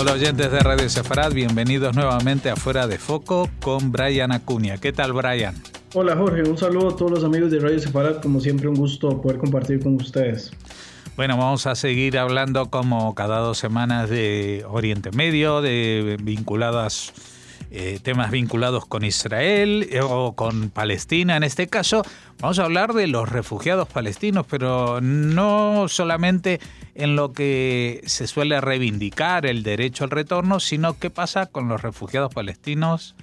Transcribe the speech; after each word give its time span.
Hola 0.00 0.12
oyentes 0.12 0.50
de 0.50 0.60
Radio 0.60 0.88
Sefarad, 0.88 1.34
bienvenidos 1.34 1.94
nuevamente 1.94 2.48
a 2.48 2.56
Fuera 2.56 2.86
de 2.86 2.96
Foco 2.96 3.50
con 3.60 3.92
Brian 3.92 4.32
Acuña. 4.32 4.78
¿Qué 4.78 4.94
tal 4.94 5.12
Brian? 5.12 5.54
Hola 5.92 6.16
Jorge, 6.16 6.42
un 6.48 6.56
saludo 6.56 6.88
a 6.88 6.96
todos 6.96 7.10
los 7.10 7.22
amigos 7.22 7.50
de 7.50 7.60
Radio 7.60 7.78
Sefarad, 7.78 8.22
como 8.22 8.40
siempre 8.40 8.66
un 8.66 8.76
gusto 8.76 9.20
poder 9.20 9.36
compartir 9.36 9.82
con 9.82 9.96
ustedes. 9.96 10.52
Bueno, 11.16 11.36
vamos 11.36 11.66
a 11.66 11.74
seguir 11.74 12.16
hablando 12.16 12.70
como 12.70 13.14
cada 13.14 13.40
dos 13.40 13.58
semanas 13.58 14.08
de 14.08 14.64
Oriente 14.70 15.10
Medio, 15.10 15.60
de 15.60 16.16
vinculadas 16.22 17.12
eh, 17.72 18.00
temas 18.02 18.32
vinculados 18.32 18.84
con 18.84 19.04
Israel 19.04 19.86
eh, 19.92 20.00
o 20.02 20.32
con 20.32 20.70
Palestina 20.70 21.36
en 21.36 21.44
este 21.44 21.68
caso. 21.68 22.02
Vamos 22.40 22.58
a 22.58 22.64
hablar 22.64 22.94
de 22.94 23.06
los 23.06 23.28
refugiados 23.28 23.86
palestinos, 23.86 24.44
pero 24.50 25.00
no 25.00 25.86
solamente 25.86 26.58
en 26.96 27.14
lo 27.14 27.32
que 27.32 28.02
se 28.06 28.26
suele 28.26 28.60
reivindicar 28.60 29.46
el 29.46 29.62
derecho 29.62 30.02
al 30.02 30.10
retorno, 30.10 30.58
sino 30.58 30.98
qué 30.98 31.10
pasa 31.10 31.46
con 31.46 31.68
los 31.68 31.80
refugiados 31.80 32.34
palestinos 32.34 33.14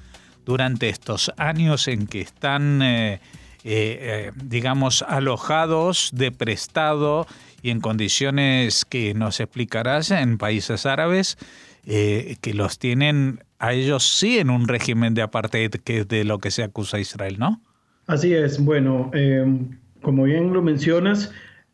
durante 0.46 0.88
estos 0.88 1.34
años 1.36 1.90
en 1.90 2.08
que 2.08 2.22
están, 2.22 2.80
eh, 2.82 4.32
digamos, 4.36 5.02
alojados 5.02 6.12
de 6.14 6.32
prestado 6.32 7.27
y 7.62 7.72
en 7.72 7.82
condiciones 7.82 8.86
que 8.86 9.14
nos 9.14 9.41
explicarás 9.41 10.12
en 10.12 10.38
países 10.38 10.86
árabes. 10.86 11.38
Que 11.88 12.54
los 12.54 12.80
tienen 12.80 13.40
a 13.59 13.73
ellos 13.73 14.04
sí 14.04 14.40
en 14.40 14.50
un 14.50 14.68
régimen 14.68 15.14
de 15.14 15.22
apartheid 15.22 15.72
que 15.72 16.00
es 16.00 16.08
de 16.08 16.26
lo 16.26 16.40
que 16.40 16.52
se 16.52 16.63
acusa 16.63 17.00
Israel, 17.00 17.38
¿no? 17.40 17.62
Así 18.08 18.34
es. 18.34 18.63
Bueno, 18.63 19.10
em, 19.13 19.77
como 20.02 20.23
bien 20.23 20.54
lo 20.54 20.62
mencionas, 20.62 21.32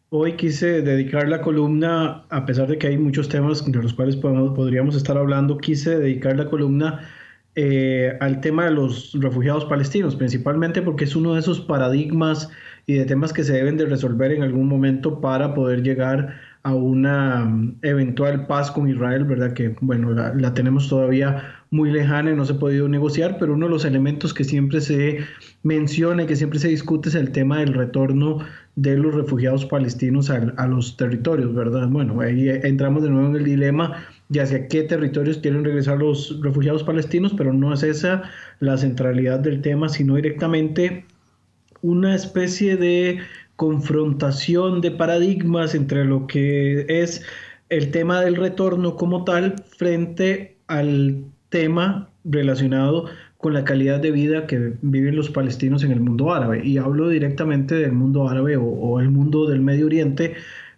hoy 0.10 0.34
quise 0.34 0.82
dedicar 0.82 1.28
la 1.28 1.42
columna, 1.42 2.26
a 2.30 2.46
pesar 2.46 2.68
de 2.68 2.78
que 2.78 2.88
hay 2.88 2.98
muchos 2.98 3.30
temas 3.30 3.66
de 3.66 3.82
los 3.82 3.94
cuales 3.94 4.16
podríamos 4.16 4.96
estar 4.96 5.18
hablando, 5.18 5.58
quise 5.58 5.98
dedicar 5.98 6.36
la 6.38 6.46
columna 6.46 7.08
eh, 7.56 8.18
al 8.20 8.42
tema 8.42 8.66
de 8.66 8.72
los 8.72 9.14
refugiados 9.20 9.66
palestinos, 9.66 10.16
principalmente 10.16 10.82
porque 10.82 11.04
es 11.04 11.16
uno 11.16 11.34
de 11.34 11.40
esos 11.40 11.62
paradigmas 11.62 12.50
y 12.88 12.94
de 12.94 13.06
temas 13.06 13.32
que 13.32 13.44
se 13.44 13.54
deben 13.54 13.78
de 13.78 13.86
resolver 13.86 14.32
en 14.32 14.44
algún 14.44 14.68
momento 14.68 15.22
para 15.22 15.54
poder 15.54 15.84
llegar 15.84 16.40
a 16.64 16.74
una 16.74 17.46
mm, 17.46 17.80
eventual 17.82 18.48
paz 18.48 18.72
con 18.72 18.90
Israel, 18.90 19.26
¿verdad? 19.26 19.54
Que, 19.54 19.76
bueno, 19.82 20.12
la, 20.12 20.54
tenemos 20.54 20.88
todavía 20.88 21.44
muy 21.72 21.92
lejana 21.92 22.32
y 22.32 22.36
no 22.36 22.46
se 22.46 22.54
ha 22.54 22.60
podido 22.60 22.88
negociar, 22.88 23.38
pero 23.38 23.54
uno 23.54 23.66
de 23.66 23.72
los 23.72 23.86
elementos 23.86 24.34
que 24.34 24.44
siempre 24.46 24.80
se 24.80 25.20
menciona 25.64 26.24
y 26.24 26.26
que 26.26 26.36
siempre 26.36 26.60
se 26.60 26.70
discute 26.70 27.10
es 27.10 27.16
el 27.16 27.32
tema 27.32 27.60
del 27.60 27.74
retorno 27.74 28.40
de 28.76 28.98
los 28.98 29.14
refugiados 29.14 29.66
palestinos 29.66 30.30
a, 30.30 30.54
a 30.58 30.68
los 30.68 30.96
territorios, 30.96 31.54
¿verdad? 31.54 31.88
Bueno, 31.90 32.22
ahí 32.22 32.50
entramos 32.50 33.04
de 33.04 33.10
nuevo 33.10 33.28
en 33.30 33.36
el 33.36 33.44
dilema 33.44 34.06
de 34.30 34.42
hacia 34.42 34.68
qué 34.68 34.84
territorios 34.84 35.40
quieren 35.40 35.66
regresar 35.66 35.98
los 35.98 36.40
refugiados 36.42 36.84
palestinos, 36.84 37.34
pero 37.38 37.54
no 37.54 37.74
es 37.74 37.84
esa 37.84 38.24
la 38.60 38.78
centralidad 38.78 39.40
del 39.40 39.62
tema, 39.62 39.90
sino 39.90 40.16
directamente 40.16 41.06
una 41.82 42.16
especie 42.16 42.78
de 42.78 43.20
confrontación 43.56 44.82
de 44.82 44.92
paradigmas 44.92 45.76
entre 45.76 46.06
lo 46.06 46.28
que 46.28 46.86
es 46.88 47.24
el 47.70 47.92
tema 47.92 48.22
del 48.22 48.36
retorno 48.36 48.96
como 48.96 49.24
tal 49.24 49.56
frente 49.78 50.58
al 50.68 51.26
tema 51.50 52.10
relacionado 52.24 53.06
con 53.38 53.54
la 53.54 53.66
calidad 53.66 54.00
de 54.00 54.12
vida 54.12 54.48
que 54.48 54.74
viven 54.82 55.16
los 55.16 55.30
palestinos 55.30 55.84
en 55.84 55.92
el 55.92 56.00
mundo 56.00 56.34
árabe. 56.34 56.66
Y 56.66 56.78
hablo 56.78 57.10
directamente 57.10 57.76
del 57.76 57.92
mundo 57.92 58.30
árabe 58.30 58.58
o, 58.58 59.00
el 59.02 59.10
mundo 59.10 59.48
del 59.48 59.60
Medio 59.60 59.88
Oriente, 59.88 60.36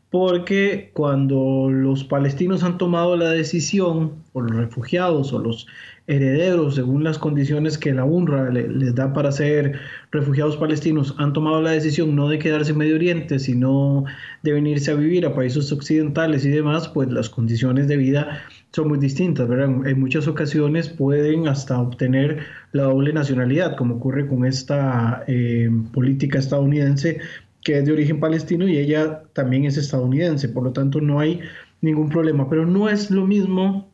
porque 0.09 0.89
cuando 0.93 1.69
los 1.69 2.03
palestinos 2.03 2.63
han 2.63 2.77
tomado 2.77 3.15
la 3.17 3.29
decisión, 3.29 4.13
o 4.33 4.41
los 4.41 4.55
refugiados, 4.55 5.31
o 5.31 5.39
los 5.39 5.67
herederos, 6.07 6.75
según 6.75 7.03
las 7.03 7.17
condiciones 7.17 7.77
que 7.77 7.93
la 7.93 8.05
UNRWA 8.05 8.49
les 8.51 8.93
da 8.93 9.13
para 9.13 9.31
ser 9.31 9.79
refugiados 10.11 10.55
palestinos, 10.57 11.15
han 11.17 11.33
tomado 11.33 11.61
la 11.61 11.71
decisión 11.71 12.15
no 12.15 12.29
de 12.29 12.37
quedarse 12.37 12.71
en 12.71 12.77
Medio 12.77 12.95
Oriente, 12.95 13.39
sino 13.39 14.05
de 14.43 14.53
venirse 14.53 14.91
a 14.91 14.95
vivir 14.95 15.25
a 15.25 15.33
países 15.33 15.71
occidentales 15.71 16.45
y 16.45 16.49
demás, 16.49 16.87
pues 16.89 17.11
las 17.11 17.29
condiciones 17.29 17.87
de 17.87 17.97
vida 17.97 18.43
son 18.71 18.89
muy 18.89 18.99
distintas, 18.99 19.47
¿verdad? 19.47 19.87
En 19.87 19.99
muchas 19.99 20.27
ocasiones 20.27 20.89
pueden 20.89 21.47
hasta 21.47 21.79
obtener 21.79 22.39
la 22.71 22.83
doble 22.83 23.13
nacionalidad, 23.13 23.75
como 23.75 23.95
ocurre 23.95 24.27
con 24.27 24.45
esta 24.45 25.23
eh, 25.27 25.69
política 25.91 26.37
estadounidense 26.39 27.19
que 27.63 27.79
es 27.79 27.85
de 27.85 27.93
origen 27.93 28.19
palestino 28.19 28.67
y 28.67 28.77
ella 28.77 29.23
también 29.33 29.65
es 29.65 29.75
estadounidense, 29.75 30.47
por 30.49 30.63
lo 30.63 30.71
tanto 30.71 31.01
no 31.01 31.19
hay 31.19 31.41
ningún 31.81 32.09
problema, 32.09 32.47
pero 32.47 32.65
no 32.65 32.87
es 32.89 33.09
lo 33.09 33.25
mismo 33.25 33.89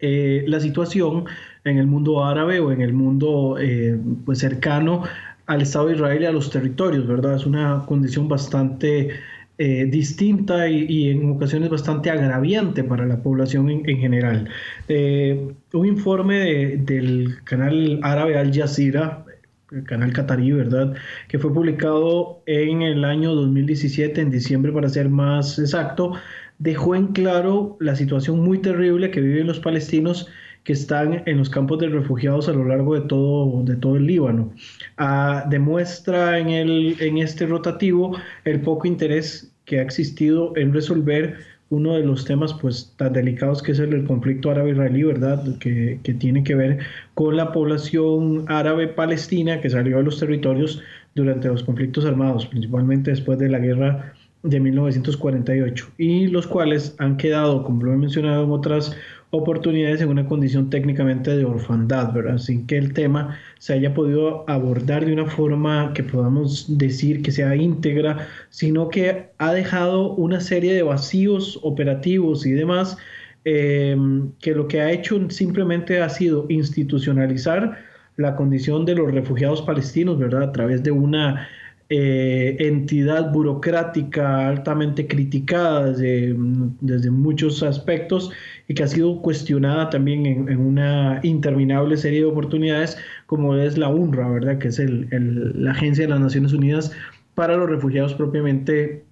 eh, 0.00 0.44
la 0.46 0.60
situación 0.60 1.24
en 1.64 1.78
el 1.78 1.86
mundo 1.86 2.24
árabe 2.24 2.60
o 2.60 2.70
en 2.70 2.80
el 2.80 2.92
mundo 2.92 3.56
eh, 3.58 3.98
pues 4.24 4.40
cercano 4.40 5.04
al 5.46 5.62
Estado 5.62 5.86
de 5.86 5.94
Israel 5.94 6.22
y 6.22 6.26
a 6.26 6.32
los 6.32 6.50
territorios, 6.50 7.06
¿verdad? 7.06 7.36
Es 7.36 7.46
una 7.46 7.84
condición 7.86 8.28
bastante 8.28 9.10
eh, 9.58 9.86
distinta 9.86 10.68
y, 10.68 11.08
en 11.10 11.30
ocasiones 11.30 11.70
bastante 11.70 12.10
agraviante 12.10 12.84
para 12.84 13.06
la 13.06 13.22
población 13.22 13.70
en, 13.70 13.98
general. 13.98 14.48
un 14.88 15.86
informe 15.86 16.76
del 16.76 17.36
canal 17.44 18.00
árabe 18.02 18.36
Al 18.36 18.52
Jazeera, 18.52 19.24
el 19.72 19.84
canal 19.84 20.12
catarí, 20.12 20.52
¿verdad? 20.52 20.94
Que 21.28 21.38
fue 21.38 21.52
publicado 21.52 22.42
en 22.46 22.82
el 22.82 23.04
año 23.04 23.34
2017, 23.34 24.20
en 24.20 24.30
diciembre 24.30 24.72
para 24.72 24.88
ser 24.88 25.08
más 25.08 25.58
exacto, 25.58 26.12
dejó 26.58 26.94
en 26.94 27.08
claro 27.08 27.76
la 27.80 27.96
situación 27.96 28.40
muy 28.40 28.58
terrible 28.58 29.10
que 29.10 29.20
viven 29.20 29.46
los 29.46 29.60
palestinos 29.60 30.28
que 30.66 30.72
están 30.72 31.22
en 31.26 31.38
los 31.38 31.48
campos 31.48 31.78
de 31.78 31.88
refugiados 31.88 32.48
a 32.48 32.52
lo 32.52 32.64
largo 32.64 32.94
de 32.94 33.02
todo, 33.02 33.62
de 33.62 33.76
todo 33.76 33.96
el 33.96 34.06
Líbano. 34.06 34.52
Ah, 34.96 35.46
demuestra 35.48 36.40
en, 36.40 36.48
el, 36.48 36.96
en 37.00 37.18
este 37.18 37.46
rotativo 37.46 38.16
el 38.44 38.60
poco 38.60 38.88
interés 38.88 39.52
que 39.64 39.78
ha 39.78 39.82
existido 39.82 40.52
en 40.56 40.72
resolver 40.72 41.36
uno 41.68 41.94
de 41.94 42.04
los 42.04 42.24
temas 42.24 42.52
pues 42.54 42.92
tan 42.96 43.12
delicados 43.12 43.62
que 43.62 43.72
es 43.72 43.78
el, 43.78 44.04
conflicto 44.06 44.50
árabe-israelí, 44.50 45.04
¿verdad? 45.04 45.44
Que, 45.58 46.00
que, 46.02 46.14
tiene 46.14 46.42
que 46.42 46.56
ver 46.56 46.78
con 47.14 47.36
la 47.36 47.52
población 47.52 48.44
árabe 48.48 48.88
palestina 48.88 49.60
que 49.60 49.70
salió 49.70 49.98
de 49.98 50.04
los 50.04 50.18
territorios 50.18 50.82
durante 51.14 51.48
los 51.48 51.62
conflictos 51.62 52.04
armados, 52.04 52.46
principalmente 52.46 53.10
después 53.10 53.38
de 53.38 53.48
la 53.48 53.58
guerra 53.58 54.15
de 54.48 54.60
1948 54.60 55.88
y 55.98 56.28
los 56.28 56.46
cuales 56.46 56.94
han 56.98 57.16
quedado, 57.16 57.62
como 57.64 57.82
lo 57.82 57.92
he 57.92 57.96
mencionado 57.96 58.44
en 58.44 58.50
otras 58.50 58.96
oportunidades, 59.30 60.00
en 60.00 60.08
una 60.08 60.26
condición 60.26 60.70
técnicamente 60.70 61.36
de 61.36 61.44
orfandad, 61.44 62.12
¿verdad? 62.12 62.38
Sin 62.38 62.66
que 62.66 62.78
el 62.78 62.92
tema 62.92 63.38
se 63.58 63.74
haya 63.74 63.92
podido 63.92 64.48
abordar 64.48 65.04
de 65.04 65.12
una 65.12 65.26
forma 65.26 65.92
que 65.94 66.02
podamos 66.02 66.78
decir 66.78 67.22
que 67.22 67.32
sea 67.32 67.56
íntegra, 67.56 68.28
sino 68.50 68.88
que 68.88 69.30
ha 69.38 69.52
dejado 69.52 70.12
una 70.14 70.40
serie 70.40 70.74
de 70.74 70.82
vacíos 70.82 71.58
operativos 71.62 72.46
y 72.46 72.52
demás, 72.52 72.96
eh, 73.44 73.96
que 74.40 74.52
lo 74.52 74.68
que 74.68 74.80
ha 74.80 74.90
hecho 74.90 75.30
simplemente 75.30 76.00
ha 76.00 76.08
sido 76.08 76.46
institucionalizar 76.48 77.76
la 78.16 78.34
condición 78.34 78.84
de 78.84 78.94
los 78.94 79.12
refugiados 79.12 79.62
palestinos, 79.62 80.18
¿verdad? 80.18 80.44
A 80.44 80.52
través 80.52 80.82
de 80.82 80.90
una 80.90 81.48
eh, 81.88 82.56
entidad 82.58 83.32
burocrática 83.32 84.48
altamente 84.48 85.06
criticada 85.06 85.92
desde, 85.92 87.10
muchos 87.10 87.62
aspectos 87.62 88.32
y 88.66 88.74
que 88.74 88.82
ha 88.82 88.88
sido 88.88 89.22
cuestionada 89.22 89.88
también 89.90 90.26
en, 90.26 90.58
una 90.58 91.20
interminable 91.22 91.96
serie 91.96 92.20
de 92.20 92.24
oportunidades 92.24 92.98
como 93.26 93.54
es 93.54 93.78
la 93.78 93.88
UNRWA, 93.88 94.28
¿verdad? 94.30 94.58
que 94.58 94.68
es 94.68 94.80
el, 94.80 95.08
la 95.54 95.70
Agencia 95.70 96.04
de 96.04 96.10
las 96.10 96.20
Naciones 96.20 96.52
Unidas 96.52 96.90
para 97.36 97.56
los 97.56 97.70
Refugiados 97.70 98.14
propiamente 98.14 99.04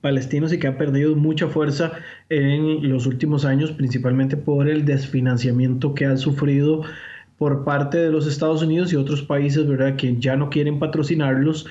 palestinos 0.00 0.52
y 0.52 0.58
que 0.58 0.66
ha 0.66 0.78
perdido 0.78 1.14
mucha 1.14 1.46
fuerza 1.46 1.92
en 2.28 2.88
los 2.88 3.06
últimos 3.06 3.44
años, 3.44 3.70
principalmente 3.70 4.36
por 4.36 4.68
el 4.68 4.84
desfinanciamiento 4.84 5.94
que 5.94 6.06
ha 6.06 6.16
sufrido 6.16 6.82
por 7.38 7.64
parte 7.64 7.98
de 7.98 8.10
los 8.10 8.26
Estados 8.26 8.62
Unidos 8.62 8.92
y 8.92 8.96
otros 8.96 9.22
países, 9.22 9.66
¿verdad?, 9.66 9.96
que 9.96 10.16
ya 10.18 10.36
no 10.36 10.50
quieren 10.50 10.78
patrocinarlos 10.78 11.66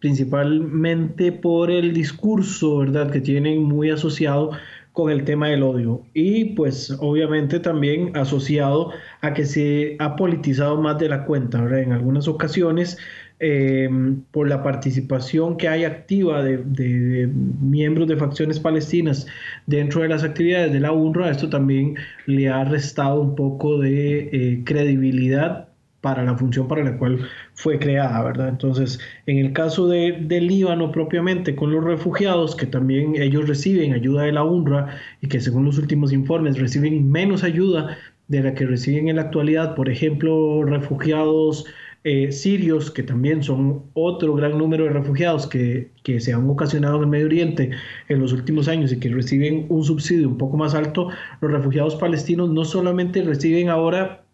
principalmente 0.00 1.32
por 1.32 1.70
el 1.70 1.92
discurso, 1.92 2.78
¿verdad?, 2.78 3.10
que 3.10 3.20
tienen 3.20 3.62
muy 3.62 3.90
asociado 3.90 4.52
con 4.92 5.10
el 5.10 5.24
tema 5.24 5.48
del 5.48 5.62
odio 5.62 6.02
y 6.14 6.54
pues 6.54 6.90
obviamente 7.00 7.60
también 7.60 8.16
asociado 8.16 8.92
a 9.20 9.34
que 9.34 9.44
se 9.44 9.94
ha 9.98 10.16
politizado 10.16 10.80
más 10.80 10.98
de 10.98 11.10
la 11.10 11.26
cuenta, 11.26 11.60
¿verdad? 11.60 11.80
En 11.80 11.92
algunas 11.92 12.26
ocasiones 12.28 12.96
eh, 13.38 13.90
por 14.30 14.48
la 14.48 14.62
participación 14.62 15.58
que 15.58 15.68
hay 15.68 15.84
activa 15.84 16.42
de, 16.42 17.28
miembros 17.60 18.08
de 18.08 18.16
facciones 18.16 18.58
palestinas 18.58 19.26
dentro 19.66 20.00
de 20.00 20.08
las 20.08 20.24
actividades 20.24 20.72
de 20.72 20.80
la 20.80 20.92
UNRWA, 20.92 21.30
esto 21.30 21.50
también 21.50 21.96
le 22.24 22.48
ha 22.48 22.64
restado 22.64 23.20
un 23.20 23.34
poco 23.34 23.78
de 23.78 24.30
eh, 24.32 24.62
credibilidad 24.64 25.68
para 26.00 26.22
la 26.22 26.36
función 26.36 26.68
para 26.68 26.84
la 26.84 26.96
cual 26.98 27.28
fue 27.54 27.78
creada, 27.78 28.22
¿verdad? 28.22 28.48
Entonces, 28.48 29.00
en 29.26 29.38
el 29.38 29.52
caso 29.52 29.88
de, 29.88 30.18
del 30.20 30.46
Líbano 30.46 30.92
propiamente, 30.92 31.56
con 31.56 31.72
los 31.72 31.82
refugiados, 31.82 32.54
que 32.54 32.66
también 32.66 33.16
ellos 33.16 33.48
reciben 33.48 33.92
ayuda 33.92 34.22
de 34.22 34.32
la 34.32 34.44
UNRWA 34.44 34.88
y 35.20 35.28
que 35.28 35.40
según 35.40 35.64
los 35.64 35.78
últimos 35.78 36.12
informes 36.12 36.58
reciben 36.58 37.10
menos 37.10 37.42
ayuda 37.42 37.96
de 38.28 38.42
la 38.42 38.54
que 38.54 38.66
reciben 38.66 39.08
en 39.08 39.16
la 39.16 39.22
actualidad, 39.22 39.74
por 39.74 39.88
ejemplo, 39.88 40.64
refugiados 40.64 41.64
eh, 42.04 42.30
sirios, 42.30 42.92
que 42.92 43.02
también 43.02 43.42
son 43.42 43.82
otro 43.94 44.34
gran 44.34 44.56
número 44.58 44.84
de 44.84 44.90
refugiados 44.90 45.48
que, 45.48 45.90
que, 46.04 46.20
se 46.20 46.32
han 46.32 46.48
ocasionado 46.48 46.98
en 46.98 47.02
el 47.02 47.08
Medio 47.08 47.26
Oriente 47.26 47.70
en 48.08 48.20
los 48.20 48.32
últimos 48.32 48.68
años 48.68 48.92
y 48.92 49.00
que 49.00 49.08
reciben 49.08 49.66
un 49.70 49.82
subsidio 49.82 50.28
un 50.28 50.38
poco 50.38 50.56
más 50.56 50.74
alto, 50.76 51.08
los 51.40 51.50
refugiados 51.50 51.96
palestinos 51.96 52.48
no 52.50 52.64
solamente 52.64 53.22
reciben 53.22 53.70
ahora 53.70 54.25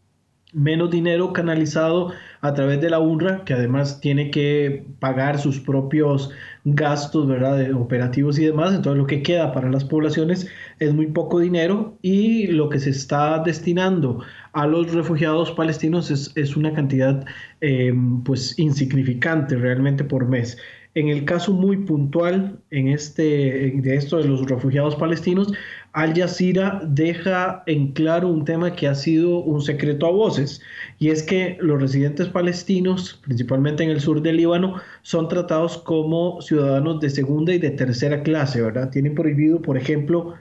menos 0.52 0.90
dinero 0.90 1.32
canalizado 1.32 2.12
a 2.40 2.54
través 2.54 2.81
de 2.81 2.90
la 2.90 2.99
UNRWA, 2.99 3.44
que 3.44 3.54
además 3.54 4.00
tiene 4.00 4.31
que 4.31 4.84
pagar 4.99 5.38
sus 5.38 5.60
propios 5.60 6.31
gastos, 6.64 7.26
¿verdad?, 7.26 7.72
operativos 7.72 8.38
y 8.38 8.44
demás. 8.44 8.75
Entonces 8.75 8.99
lo 8.99 9.06
que 9.06 9.22
queda 9.22 9.52
para 9.52 9.70
las 9.70 9.84
poblaciones 9.84 10.49
es 10.78 10.93
muy 10.93 11.06
poco 11.06 11.40
dinero 11.40 11.96
y 12.02 12.49
lo 12.49 12.69
que 12.69 12.78
se 12.81 12.90
está 12.90 13.38
destinando 13.38 14.22
a 14.52 14.66
los 14.66 14.93
refugiados 14.93 15.50
palestinos 15.52 16.10
es, 16.10 16.56
una 16.56 16.72
cantidad 16.75 17.25
eh, 17.60 17.94
pues 18.25 18.58
insignificante 18.58 19.56
realmente 19.56 20.05
por 20.05 20.28
mes. 20.28 20.58
En 20.94 21.08
el 21.08 21.25
caso 21.25 21.55
muy 21.55 21.78
puntual 21.78 22.58
en 22.70 22.88
este, 22.88 23.72
de 23.76 23.96
esto 23.96 24.19
de 24.19 24.25
los 24.25 24.46
refugiados 24.46 24.94
palestinos, 24.94 25.50
Al 25.93 26.15
Jazeera 26.15 26.81
deja 26.85 27.62
en 27.67 27.93
claro 27.93 28.29
un 28.29 28.47
tema 28.47 28.75
que 28.75 28.89
ha 28.89 28.94
sido 28.94 29.41
un 29.41 29.61
secreto 29.61 30.06
a 30.06 30.11
voces, 30.11 30.62
y 30.99 31.11
es 31.11 31.23
que 31.23 31.59
los 31.61 31.81
residentes 31.81 32.29
palestinos, 32.29 33.21
principalmente 33.25 33.85
en 33.85 33.91
el 33.91 34.00
sur 34.00 34.23
del 34.23 34.39
Líbano, 34.39 34.81
son 35.03 35.29
tratados 35.29 35.77
como 35.77 36.41
ciudadanos 36.41 37.00
de 37.00 37.11
segunda 37.11 37.53
y 37.53 37.59
de 37.59 37.71
tercera 37.71 38.23
clase, 38.23 38.62
¿verdad? 38.62 38.91
Tienen 38.91 39.15
prohibido, 39.15 39.61
por 39.61 39.77
ejemplo, 39.77 40.35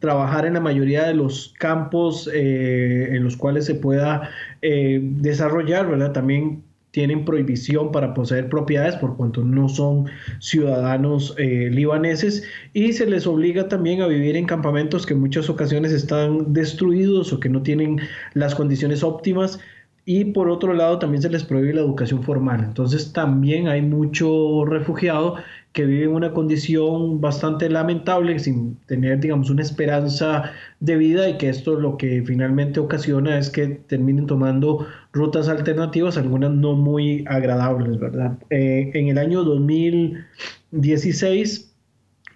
trabajar 0.00 0.46
en 0.46 0.54
la 0.54 0.60
mayoría 0.60 1.06
de 1.06 1.14
los 1.14 1.54
campos 1.58 2.28
eh, 2.32 3.08
en 3.12 3.22
los 3.22 3.36
cuales 3.36 3.66
se 3.66 3.76
pueda 3.76 4.30
eh, 4.62 5.00
desarrollar, 5.02 5.88
¿verdad? 5.88 6.12
También 6.12 6.64
tienen 6.90 7.24
prohibición 7.24 7.92
para 7.92 8.14
poseer 8.14 8.48
propiedades 8.48 8.96
por 8.96 9.16
cuanto 9.16 9.44
no 9.44 9.68
son 9.68 10.06
ciudadanos 10.38 11.34
eh, 11.38 11.68
libaneses 11.70 12.44
y 12.72 12.92
se 12.92 13.06
les 13.06 13.26
obliga 13.26 13.68
también 13.68 14.00
a 14.00 14.06
vivir 14.06 14.36
en 14.36 14.46
campamentos 14.46 15.04
que 15.04 15.14
en 15.14 15.20
muchas 15.20 15.50
ocasiones 15.50 15.92
están 15.92 16.52
destruidos 16.52 17.32
o 17.32 17.40
que 17.40 17.48
no 17.48 17.62
tienen 17.62 18.00
las 18.34 18.54
condiciones 18.54 19.02
óptimas 19.02 19.60
y 20.04 20.24
por 20.24 20.48
otro 20.48 20.72
lado 20.72 20.98
también 20.98 21.20
se 21.20 21.28
les 21.28 21.44
prohíbe 21.44 21.74
la 21.74 21.82
educación 21.82 22.22
formal. 22.22 22.64
Entonces 22.64 23.12
también 23.12 23.68
hay 23.68 23.82
mucho 23.82 24.64
refugiado 24.64 25.36
que 25.78 25.86
vive 25.86 26.04
en 26.06 26.10
una 26.10 26.32
condición 26.32 27.20
bastante 27.20 27.70
lamentable, 27.70 28.36
sin 28.40 28.74
tener, 28.86 29.20
digamos, 29.20 29.48
una 29.48 29.62
esperanza 29.62 30.50
de 30.80 30.96
vida 30.96 31.28
y 31.28 31.38
que 31.38 31.48
esto 31.48 31.78
lo 31.78 31.96
que 31.96 32.24
finalmente 32.26 32.80
ocasiona 32.80 33.38
es 33.38 33.48
que 33.48 33.68
terminen 33.86 34.26
tomando 34.26 34.88
rutas 35.12 35.48
alternativas, 35.48 36.16
algunas 36.16 36.50
no 36.50 36.74
muy 36.74 37.24
agradables, 37.28 38.00
¿verdad? 38.00 38.36
Eh, 38.50 38.90
en 38.92 39.06
el 39.06 39.18
año 39.18 39.44
2016, 39.44 41.72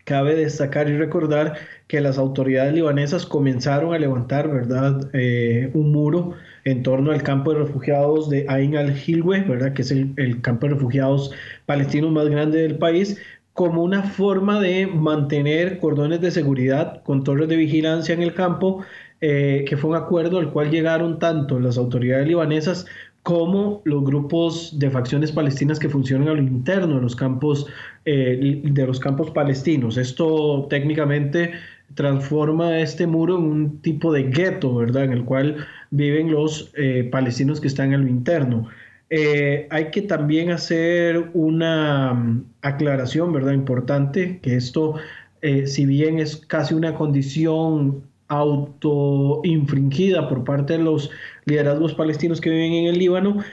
cabe 0.04 0.36
destacar 0.36 0.88
y 0.88 0.96
recordar 0.96 1.56
que 1.88 2.00
las 2.00 2.18
autoridades 2.18 2.74
libanesas 2.74 3.26
comenzaron 3.26 3.92
a 3.92 3.98
levantar, 3.98 4.52
¿verdad?, 4.52 5.10
eh, 5.14 5.68
un 5.74 5.90
muro 5.90 6.34
en 6.64 6.82
torno 6.82 7.10
al 7.10 7.22
campo 7.22 7.52
de 7.52 7.60
refugiados 7.60 8.30
de 8.30 8.46
Ain 8.48 8.76
al-Hilwe, 8.76 9.40
¿verdad? 9.40 9.72
que 9.72 9.82
es 9.82 9.90
el, 9.90 10.40
campo 10.42 10.66
de 10.66 10.74
refugiados 10.74 11.32
palestinos 11.66 12.12
más 12.12 12.28
grande 12.28 12.62
del 12.62 12.78
país, 12.78 13.20
como 13.52 13.82
una 13.82 14.02
forma 14.02 14.60
de 14.60 14.86
mantener 14.86 15.78
cordones 15.78 16.20
de 16.20 16.30
seguridad 16.30 17.02
con 17.02 17.22
torres 17.24 17.48
de 17.48 17.56
vigilancia 17.56 18.14
en 18.14 18.22
el 18.22 18.34
campo, 18.34 18.84
eh, 19.20 19.64
que 19.68 19.76
fue 19.76 19.90
un 19.90 19.96
acuerdo 19.96 20.38
al 20.38 20.50
cual 20.50 20.70
llegaron 20.70 21.18
tanto 21.18 21.60
las 21.60 21.76
autoridades 21.78 22.26
libanesas 22.26 22.86
como 23.22 23.82
los 23.84 24.04
grupos 24.04 24.78
de 24.78 24.90
facciones 24.90 25.30
palestinas 25.30 25.78
que 25.78 25.88
funcionan 25.88 26.28
a 26.28 26.34
lo 26.34 26.42
interno 26.42 26.96
de 26.96 27.02
los 27.02 27.14
campos, 27.14 27.66
eh, 28.04 28.60
de 28.64 28.86
los 28.86 28.98
campos 28.98 29.30
palestinos. 29.30 29.96
Esto 29.96 30.66
técnicamente 30.68 31.52
transforma 31.94 32.78
este 32.78 33.06
muro 33.06 33.38
en 33.38 33.44
un 33.44 33.82
tipo 33.82 34.12
de 34.12 34.24
gueto, 34.24 34.74
¿verdad? 34.74 35.04
En 35.04 35.12
el 35.12 35.24
cual 35.24 35.56
viven 35.90 36.32
los 36.32 36.72
eh, 36.76 37.08
palestinos 37.12 37.60
que 37.60 37.68
están 37.68 37.92
en 37.92 38.02
lo 38.02 38.08
interno. 38.08 38.68
Eh, 39.14 39.66
hay 39.68 39.90
que 39.90 40.00
también 40.00 40.50
hacer 40.50 41.28
una 41.34 42.14
mm, 42.14 42.44
aclaración, 42.62 43.30
¿verdad? 43.30 43.52
Importante, 43.52 44.40
que 44.40 44.56
esto, 44.56 44.94
eh, 45.42 45.66
si 45.66 45.84
bien 45.84 46.18
es 46.18 46.36
casi 46.36 46.72
una 46.72 46.94
condición 46.94 48.04
autoinfringida 48.28 50.30
por 50.30 50.44
parte 50.44 50.74
de 50.74 50.78
los 50.78 51.10
liderazgos 51.44 51.92
palestinos 51.92 52.40
que 52.40 52.48
viven 52.48 52.72
en 52.72 52.86
el 52.86 52.98
Líbano, 52.98 53.44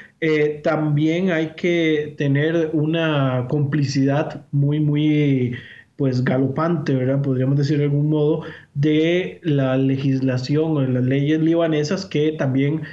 también 0.64 1.32
hay 1.32 1.50
que 1.58 2.16
tener 2.18 2.70
una 2.72 3.46
complicidad 3.50 4.46
muy, 4.52 4.80
muy 4.80 5.58
pues 6.00 6.24
galopante, 6.24 6.96
¿verdad? 6.96 7.22
Podríamos 7.22 7.58
decir 7.58 7.78
de 7.78 7.84
algún 7.84 8.10
modo, 8.10 8.44
de 8.74 9.42
la 9.44 9.76
legislación 9.76 10.78
o 10.78 10.80
de 10.80 10.88
las 10.88 11.04
leyes 11.04 11.42
libanesas 11.42 12.06
que 12.06 12.32
también 12.32 12.84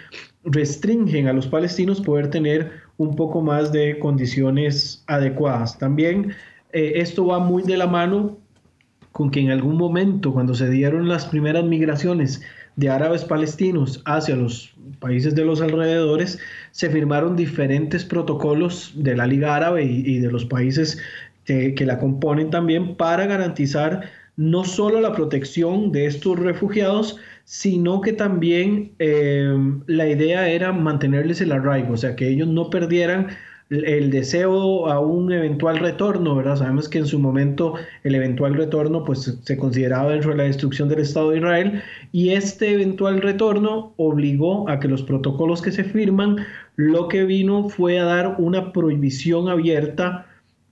restringen 0.47 1.29
a 1.29 1.33
los 1.33 1.47
palestinos 1.47 2.01
poder 2.01 2.31
tener 2.31 2.73
un 2.97 3.15
poco 3.15 3.43
más 3.43 3.73
de 3.73 3.99
condiciones 3.99 5.05
adecuadas. 5.07 5.79
También 5.79 6.33
eh, 6.73 6.93
esto 6.97 7.27
va 7.27 7.39
muy 7.39 7.63
de 7.63 7.77
la 7.77 7.87
mano 7.87 8.39
con 9.13 9.31
que 9.31 9.41
en 9.41 9.51
algún 9.51 9.77
momento, 9.77 10.33
cuando 10.33 10.55
se 10.55 10.69
dieron 10.69 11.09
las 11.09 11.27
primeras 11.27 11.65
migraciones 11.65 12.43
de 12.77 12.91
árabes 12.91 13.25
palestinos 13.25 14.03
hacia 14.05 14.37
los 14.37 14.75
países 15.01 15.35
de 15.35 15.45
los 15.45 15.61
alrededores, 15.61 16.39
se 16.71 16.91
firmaron 16.91 17.35
diferentes 17.35 18.05
protocolos 18.05 18.93
de 18.95 19.17
la 19.17 19.27
Liga 19.27 19.57
Árabe 19.57 19.85
y, 19.85 20.17
y 20.17 20.19
de 20.19 20.31
los 20.31 20.45
países 20.45 20.99
que, 21.47 21.87
la 21.87 21.99
componen 21.99 22.51
también 22.51 22.97
para 22.97 23.27
garantizar 23.27 24.11
no 24.37 24.65
solo 24.65 25.01
la 25.01 25.13
protección 25.13 25.93
de 25.93 26.07
estos 26.07 26.39
refugiados, 26.39 27.17
sino 27.47 28.01
que 28.01 28.13
también 28.13 28.93
eh, 28.99 29.57
la 29.87 30.09
idea 30.09 30.49
era 30.49 30.73
mantenerles 30.73 31.41
el 31.41 31.53
arraigo, 31.53 31.95
o 31.95 31.97
sea, 31.97 32.17
que 32.17 32.29
ellos 32.29 32.49
no 32.49 32.71
perdieran 32.71 33.29
el 33.71 34.11
deseo 34.11 34.89
a 34.89 34.99
un 35.01 35.33
eventual 35.33 35.79
retorno, 35.79 36.35
¿verdad? 36.35 36.57
Sabemos 36.57 36.89
que 36.89 36.99
en 36.99 37.07
su 37.07 37.19
momento 37.21 37.75
el 38.03 38.17
eventual 38.17 38.55
retorno 38.55 39.05
pues 39.05 39.39
se 39.43 39.57
consideraba 39.57 40.11
dentro 40.11 40.31
de 40.31 40.37
la 40.39 40.43
destrucción 40.45 40.89
del 40.89 41.01
Estado 41.01 41.31
de 41.31 41.39
Israel 41.39 41.83
y 42.13 42.31
este 42.31 42.73
eventual 42.73 43.21
retorno 43.21 43.93
obligó 43.97 44.69
a 44.69 44.81
que 44.81 44.89
los 44.89 45.03
protocolos 45.03 45.63
que 45.63 45.73
se 45.73 45.85
firman 45.85 46.39
lo 46.75 47.09
que 47.09 47.25
vino 47.25 47.69
fue 47.69 47.99
a 47.99 48.05
dar 48.05 48.37
una 48.39 48.73
prohibición 48.73 49.49
abierta 49.49 50.27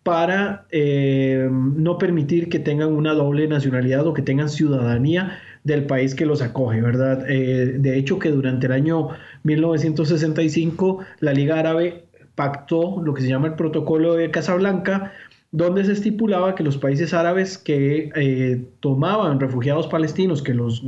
para 0.04 0.66
eh, 0.71 1.49
no 1.50 1.99
permitir 1.99 2.49
que 2.49 2.59
tengan 2.59 2.93
una 2.93 3.14
doble 3.14 3.49
nacionalidad 3.49 4.07
o 4.07 4.14
que 4.14 4.23
tengan 4.23 4.50
ciudadanía 4.50 5.38
del 5.64 5.87
país 5.87 6.14
que 6.14 6.26
los 6.26 6.42
acoge, 6.42 6.80
¿verdad? 6.80 7.25
Eh, 7.28 7.76
de 7.78 7.99
hecho, 7.99 8.18
que 8.18 8.30
durante 8.30 8.66
el 8.66 8.73
año 8.73 9.09
1965 9.42 10.99
la 11.21 11.33
Liga 11.33 11.59
Árabe 11.59 12.04
pactó 12.35 13.00
lo 13.02 13.14
que 13.14 13.23
se 13.23 13.28
llama 13.28 13.49
el 13.49 13.54
Protocolo 13.54 14.14
de 14.14 14.30
Casablanca, 14.30 15.12
donde 15.52 15.85
se 15.85 15.92
estipulaba 15.92 16.56
que 16.56 16.64
los 16.64 16.76
países 16.76 17.14
árabes 17.14 17.59
que 17.59 18.11
eh, 18.16 18.64
tomaban 18.80 19.38
refugiados 19.38 19.87
palestinos, 19.87 20.42
que 20.42 20.52
los, 20.52 20.83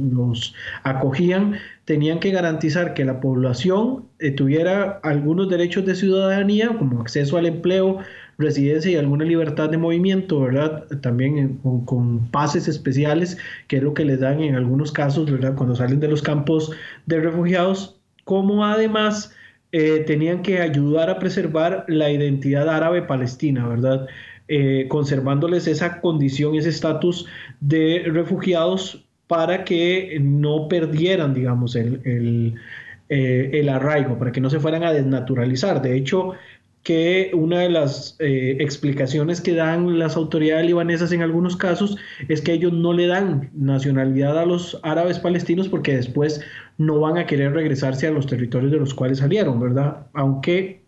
acogían, 0.83 1.55
tenían 1.85 2.19
que 2.19 2.33
garantizar 2.33 2.93
que 2.93 3.05
la 3.05 3.21
población 3.21 4.07
tuviera 4.37 4.99
algunos 5.05 5.49
derechos 5.49 5.87
de 5.87 5.95
ciudadanía, 5.95 6.77
como 6.79 7.01
acceso 7.01 7.37
al 7.37 7.47
empleo, 7.47 7.99
residencia 8.39 8.91
y 8.91 8.97
alguna 8.97 9.25
libertad 9.25 9.71
de 9.71 9.79
movimiento, 9.79 10.41
¿verdad? 10.41 10.85
También 11.01 11.59
con, 11.85 12.29
pases 12.31 12.69
especiales, 12.69 13.39
que 13.69 13.77
es 13.77 13.83
lo 13.83 13.95
que 13.95 14.05
les 14.05 14.21
dan 14.21 14.43
en 14.43 14.55
algunos 14.55 14.93
casos, 14.93 15.31
¿verdad? 15.31 15.55
Cuando 15.55 15.75
salen 15.75 16.01
de 16.01 16.09
los 16.09 16.23
campos 16.23 16.73
de 17.07 17.21
refugiados, 17.21 17.97
como 18.25 18.65
además 18.65 19.33
eh, 19.73 20.05
tenían 20.07 20.43
que 20.43 20.61
ayudar 20.61 21.11
a 21.11 21.19
preservar 21.19 21.85
la 21.89 22.11
identidad 22.11 22.69
árabe 22.69 23.03
palestina, 23.03 23.67
¿verdad? 23.69 24.07
Eh, 24.49 24.87
conservándoles 24.89 25.67
esa 25.67 26.01
condición, 26.01 26.55
ese 26.55 26.69
estatus 26.69 27.27
de 27.61 28.05
refugiados 28.07 29.05
para 29.27 29.65
que 29.65 30.19
no 30.21 30.69
perdieran, 30.69 31.35
digamos, 31.35 31.75
el, 31.75 32.01
el, 32.05 32.55
eh, 33.09 33.51
el 33.55 33.69
arraigo, 33.69 34.19
para 34.19 34.33
que 34.33 34.41
no 34.41 34.51
se 34.51 34.61
fueran 34.61 34.85
a 34.85 34.93
desnaturalizar. 34.93 35.83
De 35.83 35.97
hecho, 35.97 36.33
que 36.87 37.33
una 37.35 37.63
de 37.63 37.69
las 37.69 38.15
eh, 38.21 38.59
explicaciones 38.61 39.41
que 39.41 39.55
dan 39.55 39.99
las 39.99 40.17
autoridades 40.17 40.67
libanesas 40.67 41.11
en 41.11 41.21
algunos 41.21 41.57
casos 41.57 41.97
es 42.29 42.41
que 42.41 42.53
ellos 42.53 42.73
no 42.73 42.93
le 42.93 43.09
dan 43.09 43.51
nacionalidad 43.55 44.39
a 44.39 44.47
los 44.47 44.79
árabes 44.85 45.19
palestinos 45.19 45.69
porque 45.69 45.97
después 45.97 46.41
no 46.79 47.01
van 47.01 47.19
a 47.19 47.27
querer 47.27 47.55
regresarse 47.55 48.07
a 48.07 48.13
los 48.13 48.29
territorios 48.29 48.71
de 48.71 48.79
los 48.79 48.95
cuales 48.95 49.19
salieron, 49.19 49.59
¿verdad? 49.59 50.07
Aunque 50.13 50.86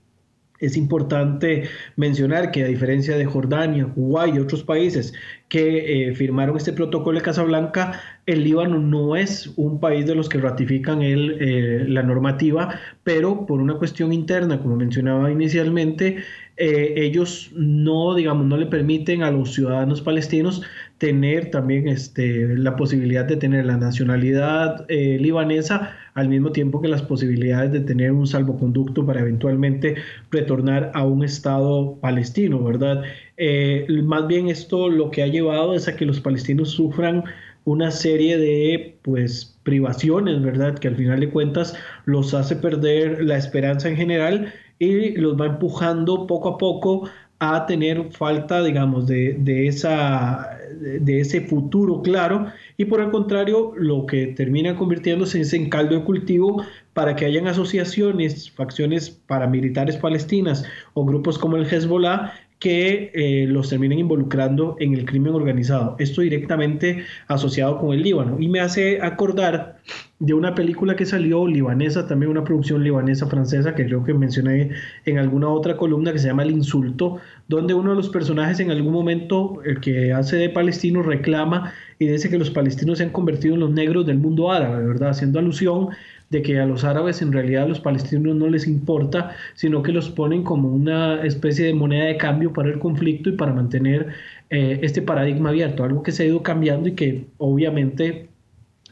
es 0.60 0.76
importante 0.76 1.64
mencionar 1.96 2.50
que 2.50 2.64
a 2.64 2.66
diferencia 2.66 3.16
de 3.16 3.24
Jordania, 3.24 3.86
Kuwait 3.86 4.34
y 4.34 4.38
otros 4.38 4.62
países 4.64 5.14
que 5.48 6.08
eh, 6.08 6.14
firmaron 6.14 6.56
este 6.56 6.72
protocolo 6.72 7.18
de 7.18 7.24
Casablanca, 7.24 8.00
el 8.26 8.44
Líbano 8.44 8.78
no 8.78 9.16
es 9.16 9.52
un 9.56 9.80
país 9.80 10.06
de 10.06 10.14
los 10.14 10.28
que 10.28 10.38
ratifican 10.38 11.00
eh, 11.02 11.84
la 11.88 12.02
normativa, 12.02 12.78
pero 13.02 13.46
por 13.46 13.60
una 13.60 13.74
cuestión 13.74 14.12
interna, 14.12 14.60
como 14.60 14.76
mencionaba 14.76 15.30
inicialmente, 15.30 16.18
eh, 16.58 16.94
ellos 16.96 17.52
no, 17.54 18.16
digamos, 18.16 18.44
no 18.46 18.56
le 18.56 18.66
permiten 18.66 19.22
a 19.22 19.30
los 19.30 19.54
ciudadanos 19.54 20.02
palestinos 20.02 20.62
tener 20.98 21.50
también 21.50 21.88
este, 21.88 22.56
la 22.56 22.76
posibilidad 22.76 23.24
de 23.24 23.36
tener 23.36 23.64
la 23.66 23.76
nacionalidad 23.76 24.86
libanesa 24.88 25.96
al 26.18 26.28
mismo 26.28 26.50
tiempo 26.50 26.80
que 26.80 26.88
las 26.88 27.02
posibilidades 27.02 27.70
de 27.70 27.80
tener 27.80 28.10
un 28.10 28.26
salvoconducto 28.26 29.06
para 29.06 29.20
eventualmente 29.20 29.94
retornar 30.32 30.90
a 30.94 31.04
un 31.04 31.22
Estado 31.22 31.96
palestino, 32.00 32.62
¿verdad? 32.62 33.02
Eh, 33.36 33.86
más 34.02 34.26
bien 34.26 34.48
esto 34.48 34.88
lo 34.88 35.12
que 35.12 35.22
ha 35.22 35.28
llevado 35.28 35.74
es 35.74 35.86
a 35.86 35.94
que 35.94 36.04
los 36.04 36.20
palestinos 36.20 36.70
sufran 36.70 37.22
una 37.64 37.92
serie 37.92 38.36
de 38.36 38.98
pues 39.02 39.58
privaciones, 39.62 40.42
¿verdad? 40.42 40.76
Que 40.76 40.88
al 40.88 40.96
final 40.96 41.20
de 41.20 41.30
cuentas 41.30 41.76
los 42.04 42.34
hace 42.34 42.56
perder 42.56 43.22
la 43.24 43.36
esperanza 43.36 43.88
en 43.88 43.96
general 43.96 44.52
y 44.80 45.12
los 45.16 45.40
va 45.40 45.46
empujando 45.46 46.26
poco 46.26 46.48
a 46.48 46.58
poco 46.58 47.08
a 47.40 47.66
tener 47.66 48.10
falta, 48.12 48.62
digamos, 48.64 49.06
de, 49.06 49.68
esa, 49.68 50.57
de 50.74 51.20
ese 51.20 51.40
futuro 51.40 52.02
claro 52.02 52.46
y 52.76 52.84
por 52.84 53.00
el 53.00 53.10
contrario, 53.10 53.72
lo 53.76 54.06
que 54.06 54.28
termina 54.28 54.76
convirtiéndose 54.76 55.40
es 55.40 55.52
en 55.52 55.68
caldo 55.68 55.96
de 55.96 56.04
cultivo 56.04 56.62
para 56.92 57.16
que 57.16 57.24
hayan 57.24 57.46
asociaciones, 57.46 58.50
facciones 58.50 59.10
paramilitares 59.10 59.96
palestinas 59.96 60.64
o 60.94 61.04
grupos 61.04 61.38
como 61.38 61.56
el 61.56 61.66
Hezbollah 61.66 62.32
que 62.58 63.12
eh, 63.14 63.46
los 63.46 63.68
terminen 63.68 64.00
involucrando 64.00 64.76
en 64.80 64.94
el 64.94 65.04
crimen 65.04 65.34
organizado. 65.34 65.94
Esto 65.98 66.22
directamente 66.22 67.04
asociado 67.28 67.78
con 67.78 67.92
el 67.94 68.02
Líbano. 68.02 68.36
Y 68.40 68.48
me 68.48 68.60
hace 68.60 69.00
acordar 69.00 69.78
de 70.18 70.34
una 70.34 70.54
película 70.56 70.96
que 70.96 71.06
salió 71.06 71.46
libanesa, 71.46 72.08
también 72.08 72.30
una 72.30 72.42
producción 72.42 72.82
libanesa 72.82 73.28
francesa, 73.28 73.74
que 73.76 73.86
creo 73.86 74.02
que 74.02 74.12
mencioné 74.12 74.70
en 75.04 75.18
alguna 75.18 75.48
otra 75.48 75.76
columna, 75.76 76.12
que 76.12 76.18
se 76.18 76.26
llama 76.26 76.42
El 76.42 76.50
Insulto, 76.50 77.18
donde 77.48 77.74
uno 77.74 77.90
de 77.90 77.96
los 77.96 78.10
personajes 78.10 78.60
en 78.60 78.70
algún 78.70 78.92
momento, 78.92 79.62
el 79.64 79.80
que 79.80 80.12
hace 80.12 80.36
de 80.36 80.50
palestino, 80.50 81.02
reclama 81.02 81.72
y 81.98 82.06
dice 82.06 82.28
que 82.28 82.38
los 82.38 82.50
palestinos 82.50 82.98
se 82.98 83.04
han 83.04 83.10
convertido 83.10 83.54
en 83.54 83.60
los 83.60 83.70
negros 83.70 84.06
del 84.06 84.18
mundo 84.18 84.52
árabe, 84.52 84.86
¿verdad? 84.86 85.10
Haciendo 85.10 85.38
alusión 85.38 85.88
de 86.28 86.42
que 86.42 86.60
a 86.60 86.66
los 86.66 86.84
árabes 86.84 87.22
en 87.22 87.32
realidad 87.32 87.64
a 87.64 87.68
los 87.68 87.80
palestinos 87.80 88.36
no 88.36 88.48
les 88.48 88.66
importa, 88.66 89.34
sino 89.54 89.82
que 89.82 89.92
los 89.92 90.10
ponen 90.10 90.44
como 90.44 90.68
una 90.68 91.22
especie 91.22 91.64
de 91.64 91.72
moneda 91.72 92.04
de 92.04 92.18
cambio 92.18 92.52
para 92.52 92.68
el 92.68 92.78
conflicto 92.78 93.30
y 93.30 93.32
para 93.32 93.54
mantener 93.54 94.08
eh, 94.50 94.80
este 94.82 95.00
paradigma 95.00 95.48
abierto, 95.48 95.84
algo 95.84 96.02
que 96.02 96.12
se 96.12 96.24
ha 96.24 96.26
ido 96.26 96.42
cambiando 96.42 96.90
y 96.90 96.92
que 96.94 97.24
obviamente 97.38 98.28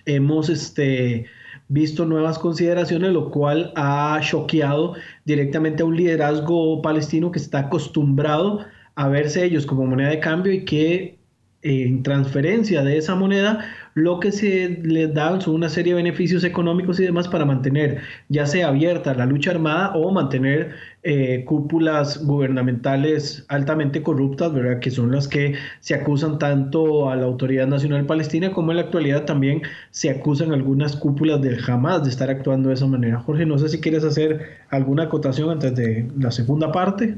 hemos 0.06 0.48
este, 0.48 1.26
visto 1.68 2.04
nuevas 2.04 2.38
consideraciones, 2.38 3.12
lo 3.12 3.30
cual 3.30 3.72
ha 3.76 4.18
choqueado 4.22 4.94
directamente 5.24 5.82
a 5.82 5.86
un 5.86 5.96
liderazgo 5.96 6.80
palestino 6.82 7.30
que 7.30 7.38
está 7.38 7.60
acostumbrado 7.60 8.64
a 8.94 9.08
verse 9.08 9.44
ellos 9.44 9.66
como 9.66 9.86
moneda 9.86 10.10
de 10.10 10.20
cambio 10.20 10.52
y 10.52 10.64
que 10.64 11.18
en 11.62 12.02
transferencia 12.02 12.82
de 12.82 12.96
esa 12.96 13.14
moneda, 13.14 13.64
lo 13.96 14.20
que 14.20 14.30
se 14.30 14.78
les 14.82 15.14
da 15.14 15.40
son 15.40 15.54
una 15.54 15.70
serie 15.70 15.94
de 15.94 16.02
beneficios 16.02 16.44
económicos 16.44 17.00
y 17.00 17.04
demás 17.04 17.28
para 17.28 17.46
mantener 17.46 18.02
ya 18.28 18.44
sea 18.44 18.68
abierta 18.68 19.14
la 19.14 19.24
lucha 19.24 19.52
armada 19.52 19.92
o 19.94 20.12
mantener 20.12 20.74
eh, 21.02 21.44
cúpulas 21.46 22.22
gubernamentales 22.22 23.46
altamente 23.48 24.02
corruptas, 24.02 24.52
¿verdad? 24.52 24.80
que 24.80 24.90
son 24.90 25.12
las 25.12 25.28
que 25.28 25.54
se 25.80 25.94
acusan 25.94 26.38
tanto 26.38 27.08
a 27.08 27.16
la 27.16 27.24
Autoridad 27.24 27.66
Nacional 27.66 28.04
Palestina 28.04 28.52
como 28.52 28.70
en 28.70 28.76
la 28.76 28.82
actualidad 28.82 29.24
también 29.24 29.62
se 29.92 30.10
acusan 30.10 30.52
algunas 30.52 30.94
cúpulas 30.94 31.40
del 31.40 31.58
Hamas 31.66 32.04
de 32.04 32.10
estar 32.10 32.28
actuando 32.28 32.68
de 32.68 32.74
esa 32.74 32.86
manera. 32.86 33.20
Jorge, 33.20 33.46
no 33.46 33.58
sé 33.58 33.70
si 33.70 33.80
quieres 33.80 34.04
hacer 34.04 34.58
alguna 34.68 35.04
acotación 35.04 35.48
antes 35.48 35.74
de 35.74 36.06
la 36.18 36.30
segunda 36.32 36.70
parte. 36.70 37.16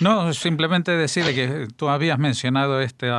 No, 0.00 0.34
simplemente 0.34 0.92
decir 0.92 1.24
que 1.34 1.66
tú 1.76 1.88
habías 1.88 2.18
mencionado 2.18 2.82
este, 2.82 3.10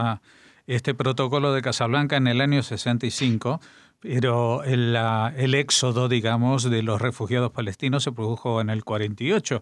este 0.75 0.93
protocolo 0.93 1.51
de 1.51 1.63
Casablanca 1.63 2.15
en 2.15 2.27
el 2.27 2.41
año 2.41 2.61
65, 2.61 3.59
pero 3.99 4.63
el, 4.63 4.95
el, 5.35 5.55
éxodo, 5.55 6.07
digamos, 6.07 6.69
de 6.69 6.83
los 6.83 7.01
refugiados 7.01 7.51
palestinos 7.51 8.03
se 8.03 8.11
produjo 8.11 8.61
en 8.61 8.69
el 8.69 8.83
48. 8.85 9.61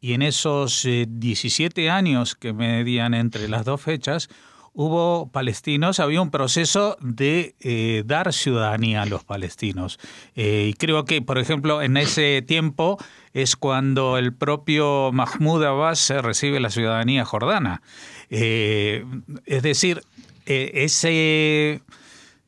Y 0.00 0.14
en 0.14 0.22
esos 0.22 0.82
17 0.84 1.84
eh, 1.84 1.90
años 1.90 2.34
que 2.34 2.52
medían 2.52 3.14
entre 3.14 3.48
las 3.48 3.64
dos 3.64 3.80
fechas, 3.80 4.28
hubo 4.74 5.30
palestinos, 5.30 6.00
había 6.00 6.20
un 6.20 6.32
proceso 6.32 6.96
de 7.00 7.54
eh, 7.60 8.02
dar 8.04 8.32
ciudadanía 8.32 9.02
a 9.02 9.06
los 9.06 9.22
palestinos. 9.24 10.00
Eh, 10.34 10.70
y 10.70 10.74
creo 10.74 11.04
que, 11.04 11.22
por 11.22 11.38
ejemplo, 11.38 11.82
en 11.82 11.96
ese 11.96 12.42
tiempo 12.42 12.98
es 13.32 13.54
cuando 13.54 14.18
el 14.18 14.34
propio 14.34 15.12
Mahmoud 15.12 15.62
Abbas 15.62 16.10
recibe 16.10 16.58
la 16.58 16.70
ciudadanía 16.70 17.24
jordana. 17.24 17.80
Es 18.28 19.62
decir, 19.62 20.02
ese, 20.48 21.82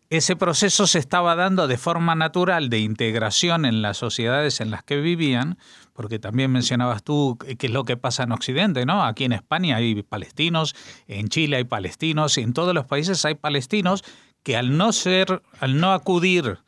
ese 0.08 0.36
proceso 0.36 0.86
se 0.86 0.98
estaba 0.98 1.36
dando 1.36 1.68
de 1.68 1.76
forma 1.76 2.14
natural 2.14 2.70
de 2.70 2.78
integración 2.78 3.64
en 3.64 3.82
las 3.82 3.98
sociedades 3.98 4.60
en 4.60 4.70
las 4.70 4.82
que 4.82 4.96
vivían, 4.96 5.58
porque 5.92 6.18
también 6.18 6.50
mencionabas 6.50 7.02
tú 7.02 7.38
qué 7.58 7.66
es 7.66 7.72
lo 7.72 7.84
que 7.84 7.96
pasa 7.96 8.22
en 8.22 8.32
Occidente, 8.32 8.86
¿no? 8.86 9.04
Aquí 9.04 9.24
en 9.24 9.32
España 9.32 9.76
hay 9.76 10.02
palestinos, 10.02 10.74
en 11.08 11.28
Chile 11.28 11.58
hay 11.58 11.64
palestinos, 11.64 12.38
en 12.38 12.54
todos 12.54 12.74
los 12.74 12.86
países 12.86 13.24
hay 13.24 13.34
palestinos 13.34 14.02
que 14.42 14.56
al 14.56 14.76
no 14.76 14.92
ser, 14.92 15.42
al 15.60 15.78
no 15.78 15.92
acudir 15.92 16.58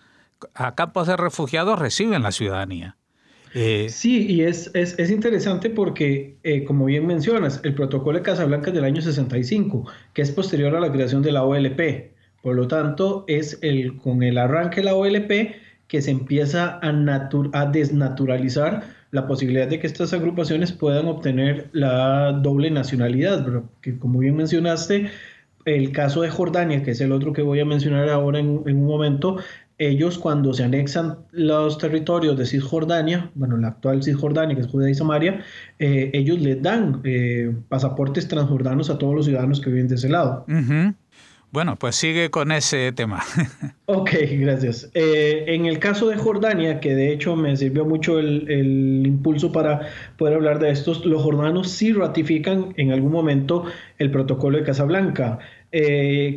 a 0.54 0.74
campos 0.74 1.06
de 1.06 1.16
refugiados 1.16 1.78
reciben 1.78 2.22
la 2.22 2.32
ciudadanía. 2.32 2.96
Eh, 3.54 3.88
sí, 3.90 4.26
y 4.26 4.42
es, 4.42 4.70
es, 4.74 5.10
interesante 5.10 5.68
porque, 5.68 6.36
eh, 6.42 6.64
como 6.64 6.86
bien 6.86 7.06
mencionas, 7.06 7.60
el 7.64 7.74
protocolo 7.74 8.18
de 8.18 8.24
Casablanca 8.24 8.68
es 8.68 8.74
del 8.74 8.84
año 8.84 9.02
65, 9.02 9.86
que 10.14 10.22
es 10.22 10.30
posterior 10.30 10.74
a 10.74 10.80
la 10.80 10.90
creación 10.90 11.22
de 11.22 11.32
la 11.32 11.44
OLP. 11.44 12.12
Por 12.42 12.56
lo 12.56 12.66
tanto, 12.66 13.24
es 13.28 13.58
el, 13.62 13.98
con 13.98 14.22
el 14.22 14.38
arranque 14.38 14.76
de 14.76 14.84
la 14.84 14.94
OLP 14.94 15.54
que 15.86 16.00
se 16.00 16.10
empieza 16.10 16.80
a, 16.82 17.28
a 17.52 17.66
desnaturalizar 17.66 18.84
la 19.10 19.26
posibilidad 19.26 19.68
de 19.68 19.78
que 19.78 19.86
estas 19.86 20.14
agrupaciones 20.14 20.72
puedan 20.72 21.06
obtener 21.06 21.68
la 21.72 22.32
doble 22.32 22.70
nacionalidad, 22.70 23.44
pero 23.44 23.68
que 23.82 23.98
como 23.98 24.20
bien 24.20 24.36
mencionaste, 24.36 25.10
el 25.64 25.92
caso 25.92 26.22
de 26.22 26.30
Jordania, 26.30 26.82
que 26.82 26.92
es 26.92 27.00
el 27.00 27.12
otro 27.12 27.32
que 27.32 27.42
voy 27.42 27.60
a 27.60 27.64
mencionar 27.64 28.08
ahora 28.08 28.38
en, 28.40 28.62
un 28.64 28.86
momento, 28.86 29.36
ellos 29.88 30.18
cuando 30.18 30.54
se 30.54 30.64
anexan 30.64 31.18
los 31.32 31.78
territorios 31.78 32.36
de 32.38 32.46
Cisjordania, 32.46 33.30
bueno, 33.34 33.56
la 33.56 33.68
actual 33.68 34.02
Cisjordania, 34.02 34.54
que 34.54 34.62
es 34.62 34.68
Judea 34.68 34.90
y 34.90 34.94
Samaria, 34.94 35.44
eh, 35.78 36.10
ellos 36.12 36.40
les 36.40 36.62
dan 36.62 37.00
eh, 37.04 37.52
pasaportes 37.68 38.28
transjordanos 38.28 38.90
a 38.90 38.98
todos 38.98 39.14
los 39.14 39.26
ciudadanos 39.26 39.60
que 39.60 39.70
viven 39.70 39.88
de 39.88 39.96
ese 39.96 40.08
lado. 40.08 40.44
Bueno, 41.50 41.76
pues 41.76 41.96
sigue 41.96 42.30
con 42.30 42.50
ese 42.50 42.92
tema. 42.92 43.22
ok, 43.86 44.10
gracias. 44.38 44.90
Eh, 44.94 45.44
en 45.48 45.66
el 45.66 45.78
caso 45.78 46.08
de 46.08 46.16
Jordania, 46.16 46.80
que 46.80 46.94
de 46.94 47.12
hecho 47.12 47.36
me 47.36 47.54
sirvió 47.56 47.84
mucho 47.84 48.18
el, 48.18 49.02
impulso 49.04 49.52
para 49.52 49.80
poder 50.16 50.34
hablar 50.34 50.60
de 50.60 50.70
estos, 50.70 51.04
los 51.04 51.22
jordanos 51.22 51.68
sí 51.68 51.92
ratifican 51.92 52.72
en 52.78 52.92
algún 52.92 53.12
momento 53.12 53.64
el 53.98 54.10
protocolo 54.10 54.58
de 54.58 54.64
Casablanca. 54.64 55.40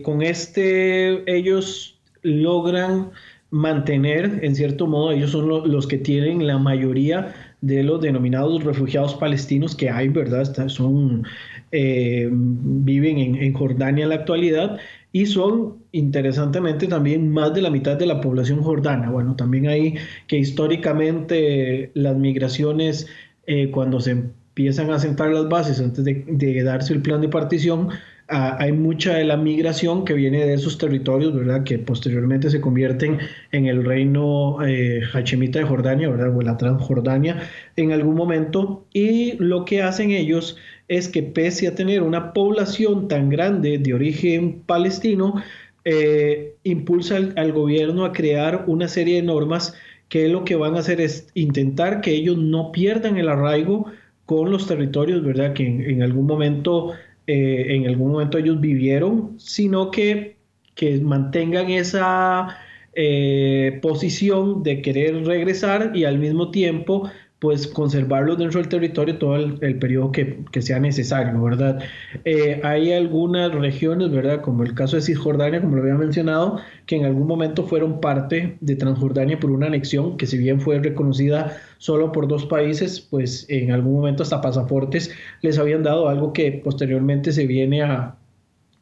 Con 0.03 0.21
este 0.21 1.23
ellos 1.31 1.95
logran 2.25 3.11
mantener, 3.55 4.39
en 4.41 4.53
cierto 4.53 4.85
modo, 4.85 5.13
ellos 5.13 5.31
son 5.31 5.47
los 5.47 5.87
que 5.87 5.97
tienen 5.97 6.45
la 6.45 6.57
mayoría 6.57 7.33
de 7.61 7.83
los 7.83 8.01
denominados 8.01 8.63
refugiados 8.63 9.15
palestinos 9.15 9.75
que 9.75 9.89
hay, 9.89 10.09
¿verdad? 10.09 10.67
Son, 10.67 11.23
eh, 11.71 12.27
viven 12.31 13.17
en, 13.17 13.35
en 13.35 13.53
Jordania 13.53 14.03
en 14.03 14.09
la 14.09 14.15
actualidad 14.15 14.77
y 15.13 15.25
son 15.25 15.77
interesantemente 15.93 16.87
también 16.87 17.31
más 17.31 17.53
de 17.53 17.61
la 17.61 17.69
mitad 17.69 17.95
de 17.95 18.05
la 18.05 18.19
población 18.19 18.61
jordana. 18.61 19.09
Bueno, 19.09 19.37
también 19.37 19.69
hay 19.69 19.95
que 20.27 20.37
históricamente 20.37 21.91
las 21.93 22.17
migraciones, 22.17 23.07
eh, 23.47 23.71
cuando 23.71 24.01
se 24.01 24.11
empiezan 24.11 24.91
a 24.91 24.99
sentar 24.99 25.31
las 25.31 25.47
bases 25.47 25.79
antes 25.79 26.03
de, 26.03 26.63
darse 26.63 26.91
el 26.91 27.01
plan 27.01 27.21
de 27.21 27.29
partición, 27.29 27.87
Hay 28.27 28.71
mucha 28.71 29.15
de 29.15 29.23
la 29.23 29.37
migración 29.37 30.03
que 30.03 30.15
viene 30.15 30.45
de 30.45 30.55
esos 30.55 30.79
territorios, 30.79 31.35
¿verdad? 31.35 31.63
Que 31.63 31.77
posteriormente 31.77 32.49
se 32.49 32.59
convierten 32.59 33.19
en 33.51 33.67
el 33.67 33.85
reino 33.85 34.57
eh, 34.65 35.01
Hachemita 35.13 35.59
de 35.59 35.65
Jordania, 35.65 36.09
¿verdad? 36.09 36.35
O 36.35 36.41
la 36.41 36.57
Transjordania 36.57 37.47
en 37.75 37.91
algún 37.91 38.15
momento. 38.15 38.83
Y 38.93 39.33
lo 39.37 39.63
que 39.63 39.83
hacen 39.83 40.09
ellos 40.09 40.57
es 40.87 41.07
que 41.07 41.21
pese 41.21 41.67
a 41.67 41.75
tener 41.75 42.01
una 42.01 42.33
población 42.33 43.07
tan 43.07 43.29
grande 43.29 43.77
de 43.77 43.93
origen 43.93 44.61
palestino, 44.65 45.35
eh, 45.83 46.55
impulsa 46.63 47.17
al, 47.17 47.51
gobierno 47.51 48.05
a 48.05 48.11
crear 48.11 48.63
una 48.65 48.87
serie 48.87 49.17
de 49.17 49.21
normas 49.21 49.75
que 50.09 50.27
lo 50.29 50.43
que 50.45 50.55
van 50.55 50.75
a 50.75 50.79
hacer 50.79 50.99
es 50.99 51.27
intentar 51.35 52.01
que 52.01 52.11
ellos 52.11 52.37
no 52.39 52.71
pierdan 52.71 53.17
el 53.17 53.29
arraigo 53.29 53.85
con 54.25 54.49
los 54.49 54.65
territorios, 54.65 55.23
¿verdad? 55.23 55.53
Que 55.53 55.67
en 55.67 56.01
algún 56.01 56.25
momento 56.25 56.93
eh, 57.27 57.75
en 57.75 57.87
algún 57.87 58.11
momento 58.11 58.37
ellos 58.37 58.59
vivieron, 58.59 59.39
sino 59.39 59.91
que, 59.91 60.37
que 60.75 60.99
mantengan 60.99 61.69
esa 61.69 62.57
eh, 62.93 63.79
posición 63.81 64.63
de 64.63 64.81
querer 64.81 65.25
regresar 65.25 65.91
y 65.95 66.05
al 66.05 66.17
mismo 66.19 66.51
tiempo 66.51 67.09
pues 67.39 67.67
conservarlos 67.67 68.37
dentro 68.37 68.59
del 68.61 68.69
territorio 68.69 69.17
todo 69.17 69.35
el, 69.35 69.77
periodo 69.77 70.11
que, 70.11 70.61
sea 70.61 70.79
necesario, 70.79 71.41
¿verdad? 71.41 71.79
Eh, 72.23 72.61
hay 72.63 72.93
algunas 72.93 73.53
regiones, 73.53 74.09
¿verdad? 74.11 74.41
Como 74.41 74.63
el 74.63 74.73
caso 74.73 74.95
de 74.95 75.01
Cisjordania, 75.01 75.61
como 75.61 75.75
lo 75.75 75.81
había 75.81 75.95
mencionado, 75.95 76.59
que 76.85 76.95
en 76.95 77.05
algún 77.05 77.27
momento 77.27 77.63
fueron 77.63 77.99
parte 77.99 78.57
de 78.61 78.75
Transjordania 78.75 79.39
por 79.39 79.51
una 79.51 79.67
anexión 79.67 80.17
que 80.17 80.27
si 80.27 80.37
bien 80.37 80.61
fue 80.61 80.79
reconocida 80.79 81.57
solo 81.77 82.11
por 82.11 82.27
dos 82.27 82.45
países, 82.45 83.01
pues 83.01 83.45
en 83.49 83.71
algún 83.71 83.93
momento 83.93 84.23
hasta 84.23 84.41
pasaportes 84.41 85.13
les 85.41 85.59
habían 85.59 85.83
dado 85.83 86.07
algo 86.07 86.31
que 86.31 86.61
posteriormente 86.63 87.33
se 87.33 87.45
viene 87.47 87.83
a, 87.83 88.15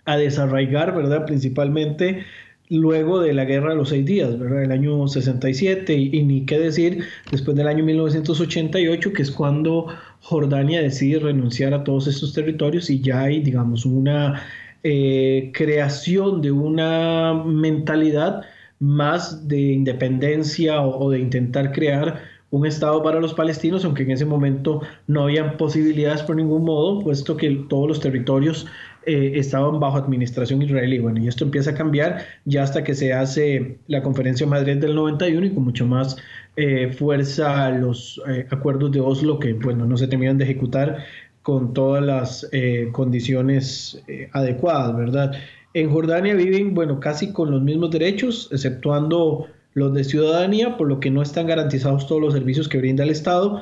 a 0.05 0.17
desarraigar, 0.17 0.95
¿verdad? 0.95 1.25
Principalmente 1.25 2.23
luego 2.69 3.19
de 3.19 3.33
la 3.33 3.45
guerra 3.45 3.71
de 3.71 3.75
los 3.75 3.89
seis 3.89 4.05
días, 4.05 4.37
¿verdad? 4.39 4.63
El 4.63 4.71
año 4.71 5.07
67 5.07 5.93
y, 5.95 6.23
ni 6.23 6.45
qué 6.45 6.59
decir 6.59 7.03
después 7.31 7.55
del 7.57 7.67
año 7.67 7.83
1988, 7.83 9.13
que 9.13 9.21
es 9.21 9.31
cuando 9.31 9.87
Jordania 10.21 10.81
decide 10.81 11.19
renunciar 11.19 11.73
a 11.73 11.83
todos 11.83 12.07
estos 12.07 12.33
territorios 12.33 12.89
y 12.89 13.01
ya 13.01 13.21
hay, 13.21 13.41
digamos, 13.41 13.85
una 13.85 14.41
eh, 14.83 15.51
creación 15.53 16.41
de 16.41 16.51
una 16.51 17.33
mentalidad 17.45 18.43
más 18.79 19.47
de 19.47 19.59
independencia 19.73 20.81
o, 20.81 21.09
de 21.09 21.19
intentar 21.19 21.71
crear 21.71 22.21
un 22.49 22.65
Estado 22.67 23.01
para 23.01 23.19
los 23.19 23.33
palestinos, 23.33 23.83
aunque 23.85 24.03
en 24.03 24.11
ese 24.11 24.25
momento 24.25 24.81
no 25.07 25.23
habían 25.23 25.57
posibilidades 25.57 26.21
por 26.21 26.35
ningún 26.35 26.65
modo, 26.65 26.99
puesto 26.99 27.35
que 27.35 27.49
todos 27.69 27.87
los 27.87 27.99
territorios 27.99 28.67
eh, 29.05 29.33
estaban 29.35 29.79
bajo 29.79 29.97
administración 29.97 30.61
israelí. 30.61 30.99
Bueno, 30.99 31.21
y 31.21 31.27
esto 31.27 31.43
empieza 31.43 31.71
a 31.71 31.75
cambiar 31.75 32.25
ya 32.45 32.63
hasta 32.63 32.83
que 32.83 32.93
se 32.95 33.13
hace 33.13 33.77
la 33.87 34.01
conferencia 34.01 34.47
Madrid 34.47 34.77
del 34.77 34.95
91 34.95 35.45
y 35.47 35.53
con 35.53 35.63
mucho 35.63 35.85
más 35.85 36.17
eh, 36.55 36.91
fuerza 36.91 37.69
los 37.71 38.21
eh, 38.27 38.47
acuerdos 38.49 38.91
de 38.91 38.99
Oslo 38.99 39.39
que, 39.39 39.53
bueno, 39.53 39.85
no 39.85 39.97
se 39.97 40.07
terminan 40.07 40.37
de 40.37 40.45
ejecutar 40.45 41.05
con 41.41 41.73
todas 41.73 42.01
las 42.01 42.49
condiciones 42.93 44.01
adecuadas, 44.31 44.95
¿verdad? 44.95 45.33
En 45.73 45.89
Jordania 45.91 46.35
viven, 46.35 46.73
bueno, 46.73 47.01
casi 47.01 47.33
con 47.33 47.51
los 47.51 47.61
mismos 47.61 47.91
derechos, 47.91 48.47
exceptuando 48.49 49.47
los 49.73 49.93
de 49.93 50.05
ciudadanía, 50.05 50.77
por 50.77 50.87
lo 50.87 51.01
que 51.01 51.11
no 51.11 51.21
están 51.21 51.47
garantizados 51.47 52.07
todos 52.07 52.21
los 52.21 52.33
servicios 52.33 52.69
que 52.69 52.77
brinda 52.77 53.03
el 53.03 53.09
Estado. 53.09 53.61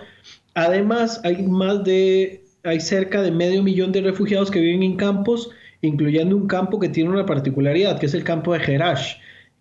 Además, 0.54 1.22
hay 1.24 1.42
más 1.48 1.84
de 1.84 2.41
hay 2.64 2.80
cerca 2.80 3.22
de 3.22 3.32
medio 3.32 3.64
millón 3.64 3.92
de 3.92 4.02
refugiados 4.02 4.52
que 4.52 4.60
viven 4.60 4.84
en 4.84 4.96
campos, 4.96 5.50
incluyendo 5.82 6.36
un 6.36 6.48
campo 6.48 6.80
que 6.80 6.90
tiene 6.90 7.10
una 7.10 7.26
particularidad, 7.26 8.00
que 8.00 8.06
es 8.06 8.14
el 8.14 8.24
campo 8.24 8.54
de 8.54 8.60
Jerash, 8.60 9.16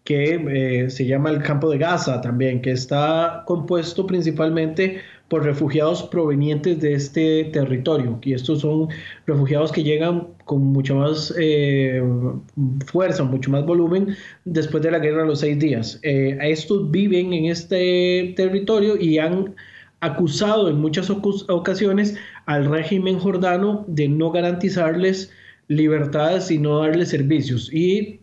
que 0.04 0.85
eh, 0.85 0.90
se 0.90 1.07
llama 1.07 1.30
el 1.30 1.42
campo 1.42 1.71
de 1.71 1.78
Gaza 1.78 2.21
también, 2.21 2.62
que 2.62 2.73
está 2.73 3.42
compuesto 3.47 4.07
principalmente 4.07 5.00
por 5.28 5.45
refugiados 5.45 6.02
provenientes 6.02 6.80
de 6.80 6.95
este 6.95 7.45
territorio. 7.45 8.19
Y 8.23 8.33
estos 8.33 8.62
son 8.62 8.88
refugiados 9.26 9.71
que 9.71 9.85
llegan 9.85 10.26
con 10.45 10.61
mucha 10.73 10.95
más 10.95 11.33
eh, 11.38 12.02
fuerza, 12.87 13.23
mucho 13.23 13.50
más 13.50 13.64
volumen 13.64 14.16
después 14.45 14.83
de 14.83 14.90
la 14.90 14.99
guerra 14.99 15.23
de 15.23 15.28
los 15.28 15.40
seis 15.40 15.59
días. 15.59 16.00
Eh, 16.02 16.37
estos 16.42 16.90
viven 16.90 17.33
en 17.33 17.45
este 17.45 18.35
territorio 18.37 18.97
y 19.00 19.19
han 19.19 19.54
acusado 20.00 20.69
en 20.69 20.80
muchas 20.80 21.11
ocasiones 21.11 22.16
al 22.47 22.66
régimen 22.66 23.19
jordano 23.19 23.85
de 23.87 24.09
no 24.09 24.30
garantizarles 24.30 25.30
libertades 25.69 26.50
y 26.50 26.59
no 26.59 26.80
darles 26.80 27.11
servicios. 27.11 27.73
Y 27.73 28.21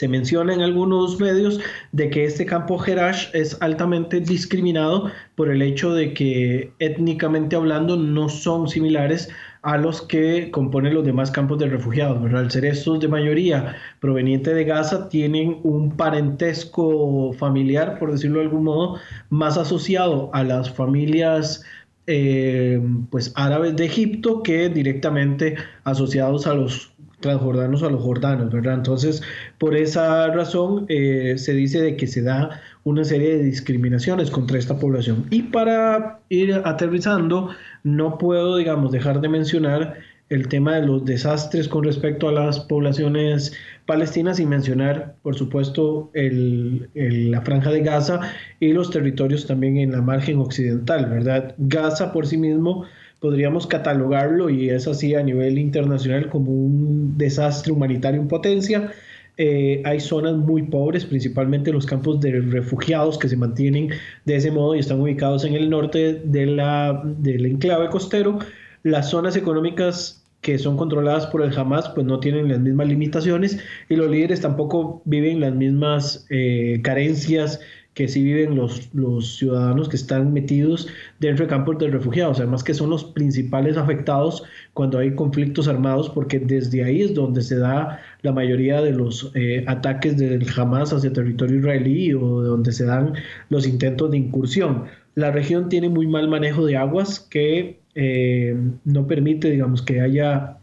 se 0.00 0.08
menciona 0.08 0.54
en 0.54 0.62
algunos 0.62 1.20
medios 1.20 1.60
de 1.92 2.08
que 2.08 2.24
este 2.24 2.46
campo 2.46 2.78
Jerash 2.78 3.28
es 3.34 3.60
altamente 3.60 4.20
discriminado 4.20 5.10
por 5.34 5.50
el 5.50 5.60
hecho 5.60 5.92
de 5.92 6.14
que 6.14 6.72
étnicamente 6.78 7.54
hablando 7.54 7.96
no 7.96 8.30
son 8.30 8.66
similares 8.66 9.28
a 9.62 9.76
los 9.76 10.02
que 10.02 10.50
componen 10.50 10.94
los 10.94 11.04
demás 11.04 11.30
campos 11.30 11.58
de 11.58 11.68
refugiados. 11.68 12.32
Al 12.32 12.50
ser 12.50 12.64
estos 12.64 13.00
de 13.00 13.08
mayoría 13.08 13.76
proveniente 14.00 14.54
de 14.54 14.64
Gaza, 14.64 15.08
tienen 15.08 15.58
un 15.62 15.96
parentesco 15.96 17.32
familiar, 17.34 17.98
por 17.98 18.12
decirlo 18.12 18.38
de 18.38 18.46
algún 18.46 18.64
modo, 18.64 18.98
más 19.28 19.58
asociado 19.58 20.30
a 20.32 20.42
las 20.44 20.70
familias 20.70 21.62
eh, 22.06 22.80
pues 23.10 23.32
árabes 23.36 23.76
de 23.76 23.84
Egipto 23.84 24.42
que 24.42 24.68
directamente 24.68 25.56
asociados 25.84 26.46
a 26.46 26.54
los 26.54 26.89
transjordanos 27.20 27.82
a 27.82 27.90
los 27.90 28.02
jordanos, 28.02 28.52
¿verdad? 28.52 28.74
Entonces, 28.74 29.22
por 29.58 29.76
esa 29.76 30.28
razón 30.28 30.86
eh, 30.88 31.34
se 31.36 31.52
dice 31.54 31.80
de 31.80 31.96
que 31.96 32.06
se 32.06 32.22
da 32.22 32.60
una 32.84 33.04
serie 33.04 33.36
de 33.36 33.44
discriminaciones 33.44 34.30
contra 34.30 34.58
esta 34.58 34.78
población. 34.78 35.26
Y 35.30 35.42
para 35.42 36.20
ir 36.28 36.60
aterrizando, 36.64 37.50
no 37.84 38.18
puedo, 38.18 38.56
digamos, 38.56 38.92
dejar 38.92 39.20
de 39.20 39.28
mencionar 39.28 39.98
el 40.30 40.46
tema 40.46 40.76
de 40.76 40.86
los 40.86 41.04
desastres 41.04 41.68
con 41.68 41.84
respecto 41.84 42.28
a 42.28 42.32
las 42.32 42.60
poblaciones 42.60 43.52
palestinas 43.84 44.38
y 44.38 44.46
mencionar, 44.46 45.16
por 45.22 45.34
supuesto, 45.34 46.10
la 46.14 47.40
franja 47.42 47.70
de 47.70 47.80
Gaza 47.80 48.20
y 48.60 48.72
los 48.72 48.90
territorios 48.90 49.46
también 49.46 49.76
en 49.76 49.90
la 49.90 50.00
margen 50.00 50.38
occidental, 50.38 51.06
¿verdad? 51.10 51.54
Gaza 51.58 52.12
por 52.12 52.28
sí 52.28 52.36
mismo 52.36 52.86
podríamos 53.20 53.66
catalogarlo 53.66 54.50
y 54.50 54.70
es 54.70 54.88
así 54.88 55.14
a 55.14 55.22
nivel 55.22 55.58
internacional 55.58 56.28
como 56.28 56.50
un 56.50 57.16
desastre 57.16 57.72
humanitario 57.72 58.20
en 58.20 58.28
potencia. 58.28 58.92
Eh, 59.36 59.82
hay 59.84 60.00
zonas 60.00 60.34
muy 60.36 60.64
pobres, 60.64 61.04
principalmente 61.04 61.72
los 61.72 61.86
campos 61.86 62.20
de 62.20 62.40
refugiados 62.40 63.18
que 63.18 63.28
se 63.28 63.36
mantienen 63.36 63.90
de 64.24 64.36
ese 64.36 64.50
modo 64.50 64.74
y 64.74 64.80
están 64.80 65.00
ubicados 65.00 65.44
en 65.44 65.54
el 65.54 65.70
norte 65.70 66.20
de 66.24 66.46
la, 66.46 67.02
del 67.04 67.46
enclave 67.46 67.88
costero. 67.88 68.38
Las 68.82 69.10
zonas 69.10 69.36
económicas 69.36 70.20
que 70.40 70.58
son 70.58 70.76
controladas 70.76 71.26
por 71.26 71.42
el 71.42 71.56
Hamas, 71.56 71.90
pues 71.90 72.06
no 72.06 72.18
tienen 72.18 72.48
las 72.48 72.60
mismas 72.60 72.88
limitaciones 72.88 73.58
y 73.90 73.96
los 73.96 74.10
líderes 74.10 74.40
tampoco 74.40 75.02
viven 75.04 75.40
las 75.40 75.54
mismas 75.54 76.26
eh, 76.30 76.80
carencias 76.82 77.60
que 78.00 78.08
sí 78.08 78.24
viven 78.24 78.54
los, 78.56 78.88
los 78.94 79.36
ciudadanos 79.36 79.86
que 79.90 79.96
están 79.96 80.32
metidos 80.32 80.88
dentro 81.18 81.44
de 81.44 81.50
campos 81.50 81.76
de 81.76 81.88
refugiados, 81.88 82.38
además 82.38 82.64
que 82.64 82.72
son 82.72 82.88
los 82.88 83.04
principales 83.04 83.76
afectados 83.76 84.42
cuando 84.72 84.96
hay 84.96 85.14
conflictos 85.14 85.68
armados, 85.68 86.08
porque 86.08 86.38
desde 86.38 86.82
ahí 86.82 87.02
es 87.02 87.12
donde 87.12 87.42
se 87.42 87.58
da 87.58 88.00
la 88.22 88.32
mayoría 88.32 88.80
de 88.80 88.92
los 88.92 89.30
eh, 89.34 89.66
ataques 89.66 90.16
del 90.16 90.46
Hamas 90.56 90.94
hacia 90.94 91.12
territorio 91.12 91.58
israelí 91.58 92.14
o 92.14 92.40
de 92.40 92.48
donde 92.48 92.72
se 92.72 92.86
dan 92.86 93.12
los 93.50 93.66
intentos 93.66 94.10
de 94.12 94.16
incursión. 94.16 94.84
La 95.14 95.30
región 95.30 95.68
tiene 95.68 95.90
muy 95.90 96.06
mal 96.06 96.26
manejo 96.26 96.64
de 96.64 96.78
aguas 96.78 97.20
que 97.20 97.80
eh, 97.96 98.56
no 98.86 99.06
permite, 99.06 99.50
digamos, 99.50 99.82
que 99.82 100.00
haya 100.00 100.56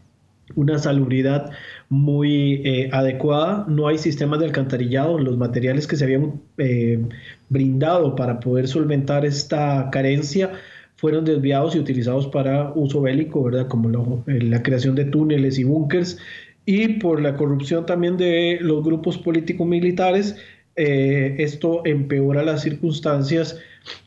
una 0.56 0.76
salubridad 0.76 1.52
muy 1.88 2.60
eh, 2.64 2.90
adecuada, 2.92 3.64
no 3.68 3.88
hay 3.88 3.98
sistemas 3.98 4.40
de 4.40 4.46
alcantarillado, 4.46 5.18
los 5.18 5.38
materiales 5.38 5.86
que 5.86 5.96
se 5.96 6.04
habían 6.04 6.40
eh, 6.58 7.02
brindado 7.48 8.14
para 8.14 8.40
poder 8.40 8.68
solventar 8.68 9.24
esta 9.24 9.88
carencia. 9.90 10.52
Fueron 10.96 11.24
desviados 11.24 11.76
y 11.76 11.78
utilizados 11.78 12.26
para 12.26 12.72
uso 12.74 13.00
bélico, 13.00 13.44
¿verdad? 13.44 13.68
Como 13.68 14.24
la 14.26 14.62
creación 14.62 14.96
de 14.96 15.04
túneles 15.04 15.58
y 15.58 15.64
búnkers, 15.64 16.18
y 16.66 16.88
por 16.98 17.22
la 17.22 17.36
corrupción 17.36 17.86
también 17.86 18.18
de 18.18 18.58
los 18.60 18.84
grupos 18.84 19.16
políticos 19.16 19.66
militares, 19.66 20.36
esto 20.78 21.82
empeora 21.84 22.42
las 22.42 22.62
circunstancias 22.62 23.58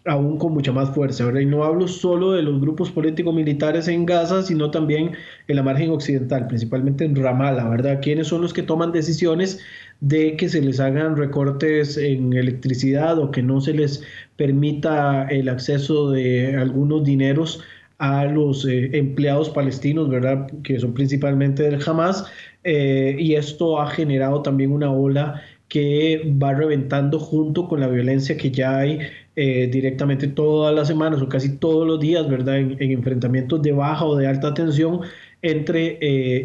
aún 0.05 0.37
con 0.37 0.53
mucha 0.53 0.71
más 0.71 0.93
fuerza, 0.93 1.25
¿verdad? 1.25 1.41
Y 1.41 1.45
no 1.45 1.63
hablo 1.63 1.87
solo 1.87 2.31
de 2.31 2.41
los 2.41 2.59
grupos 2.61 2.91
políticos 2.91 3.33
militares 3.33 3.87
en 3.87 4.05
Gaza, 4.05 4.43
sino 4.43 4.71
también 4.71 5.11
en 5.47 5.55
la 5.55 5.63
margen 5.63 5.89
occidental, 5.91 6.47
principalmente 6.47 7.05
en 7.05 7.15
Ramallah, 7.15 7.69
¿verdad? 7.69 7.99
¿Quiénes 8.01 8.27
son 8.27 8.41
los 8.41 8.53
que 8.53 8.63
toman 8.63 8.91
decisiones 8.91 9.59
de 9.99 10.35
que 10.35 10.49
se 10.49 10.61
les 10.61 10.79
hagan 10.79 11.15
recortes 11.15 11.97
en 11.97 12.33
electricidad 12.33 13.19
o 13.19 13.31
que 13.31 13.43
no 13.43 13.61
se 13.61 13.73
les 13.73 14.03
permita 14.35 15.27
el 15.29 15.49
acceso 15.49 16.09
de 16.11 16.55
algunos 16.55 17.03
dineros 17.03 17.63
a 17.99 18.25
los 18.25 18.65
eh, 18.65 18.89
empleados 18.97 19.51
palestinos, 19.51 20.09
¿verdad? 20.09 20.47
Que 20.63 20.79
son 20.79 20.93
principalmente 20.93 21.63
del 21.63 21.79
Hamas. 21.87 22.25
Eh, 22.63 23.15
y 23.19 23.35
esto 23.35 23.79
ha 23.79 23.89
generado 23.91 24.41
también 24.41 24.71
una 24.71 24.91
ola 24.91 25.41
que 25.71 26.21
va 26.43 26.53
reventando 26.53 27.17
junto 27.17 27.69
con 27.69 27.79
la 27.79 27.87
violencia 27.87 28.35
que 28.35 28.51
ya 28.51 28.77
hay 28.79 28.99
eh, 29.37 29.69
directamente 29.71 30.27
todas 30.27 30.75
las 30.75 30.89
semanas 30.89 31.21
o 31.21 31.29
casi 31.29 31.57
todos 31.59 31.87
los 31.87 31.97
días, 31.97 32.29
¿verdad? 32.29 32.57
En, 32.57 32.75
enfrentamientos 32.91 33.61
de 33.61 33.71
baja 33.71 34.03
o 34.03 34.17
de 34.17 34.27
alta 34.27 34.53
tensión 34.53 34.99
entre 35.41 35.97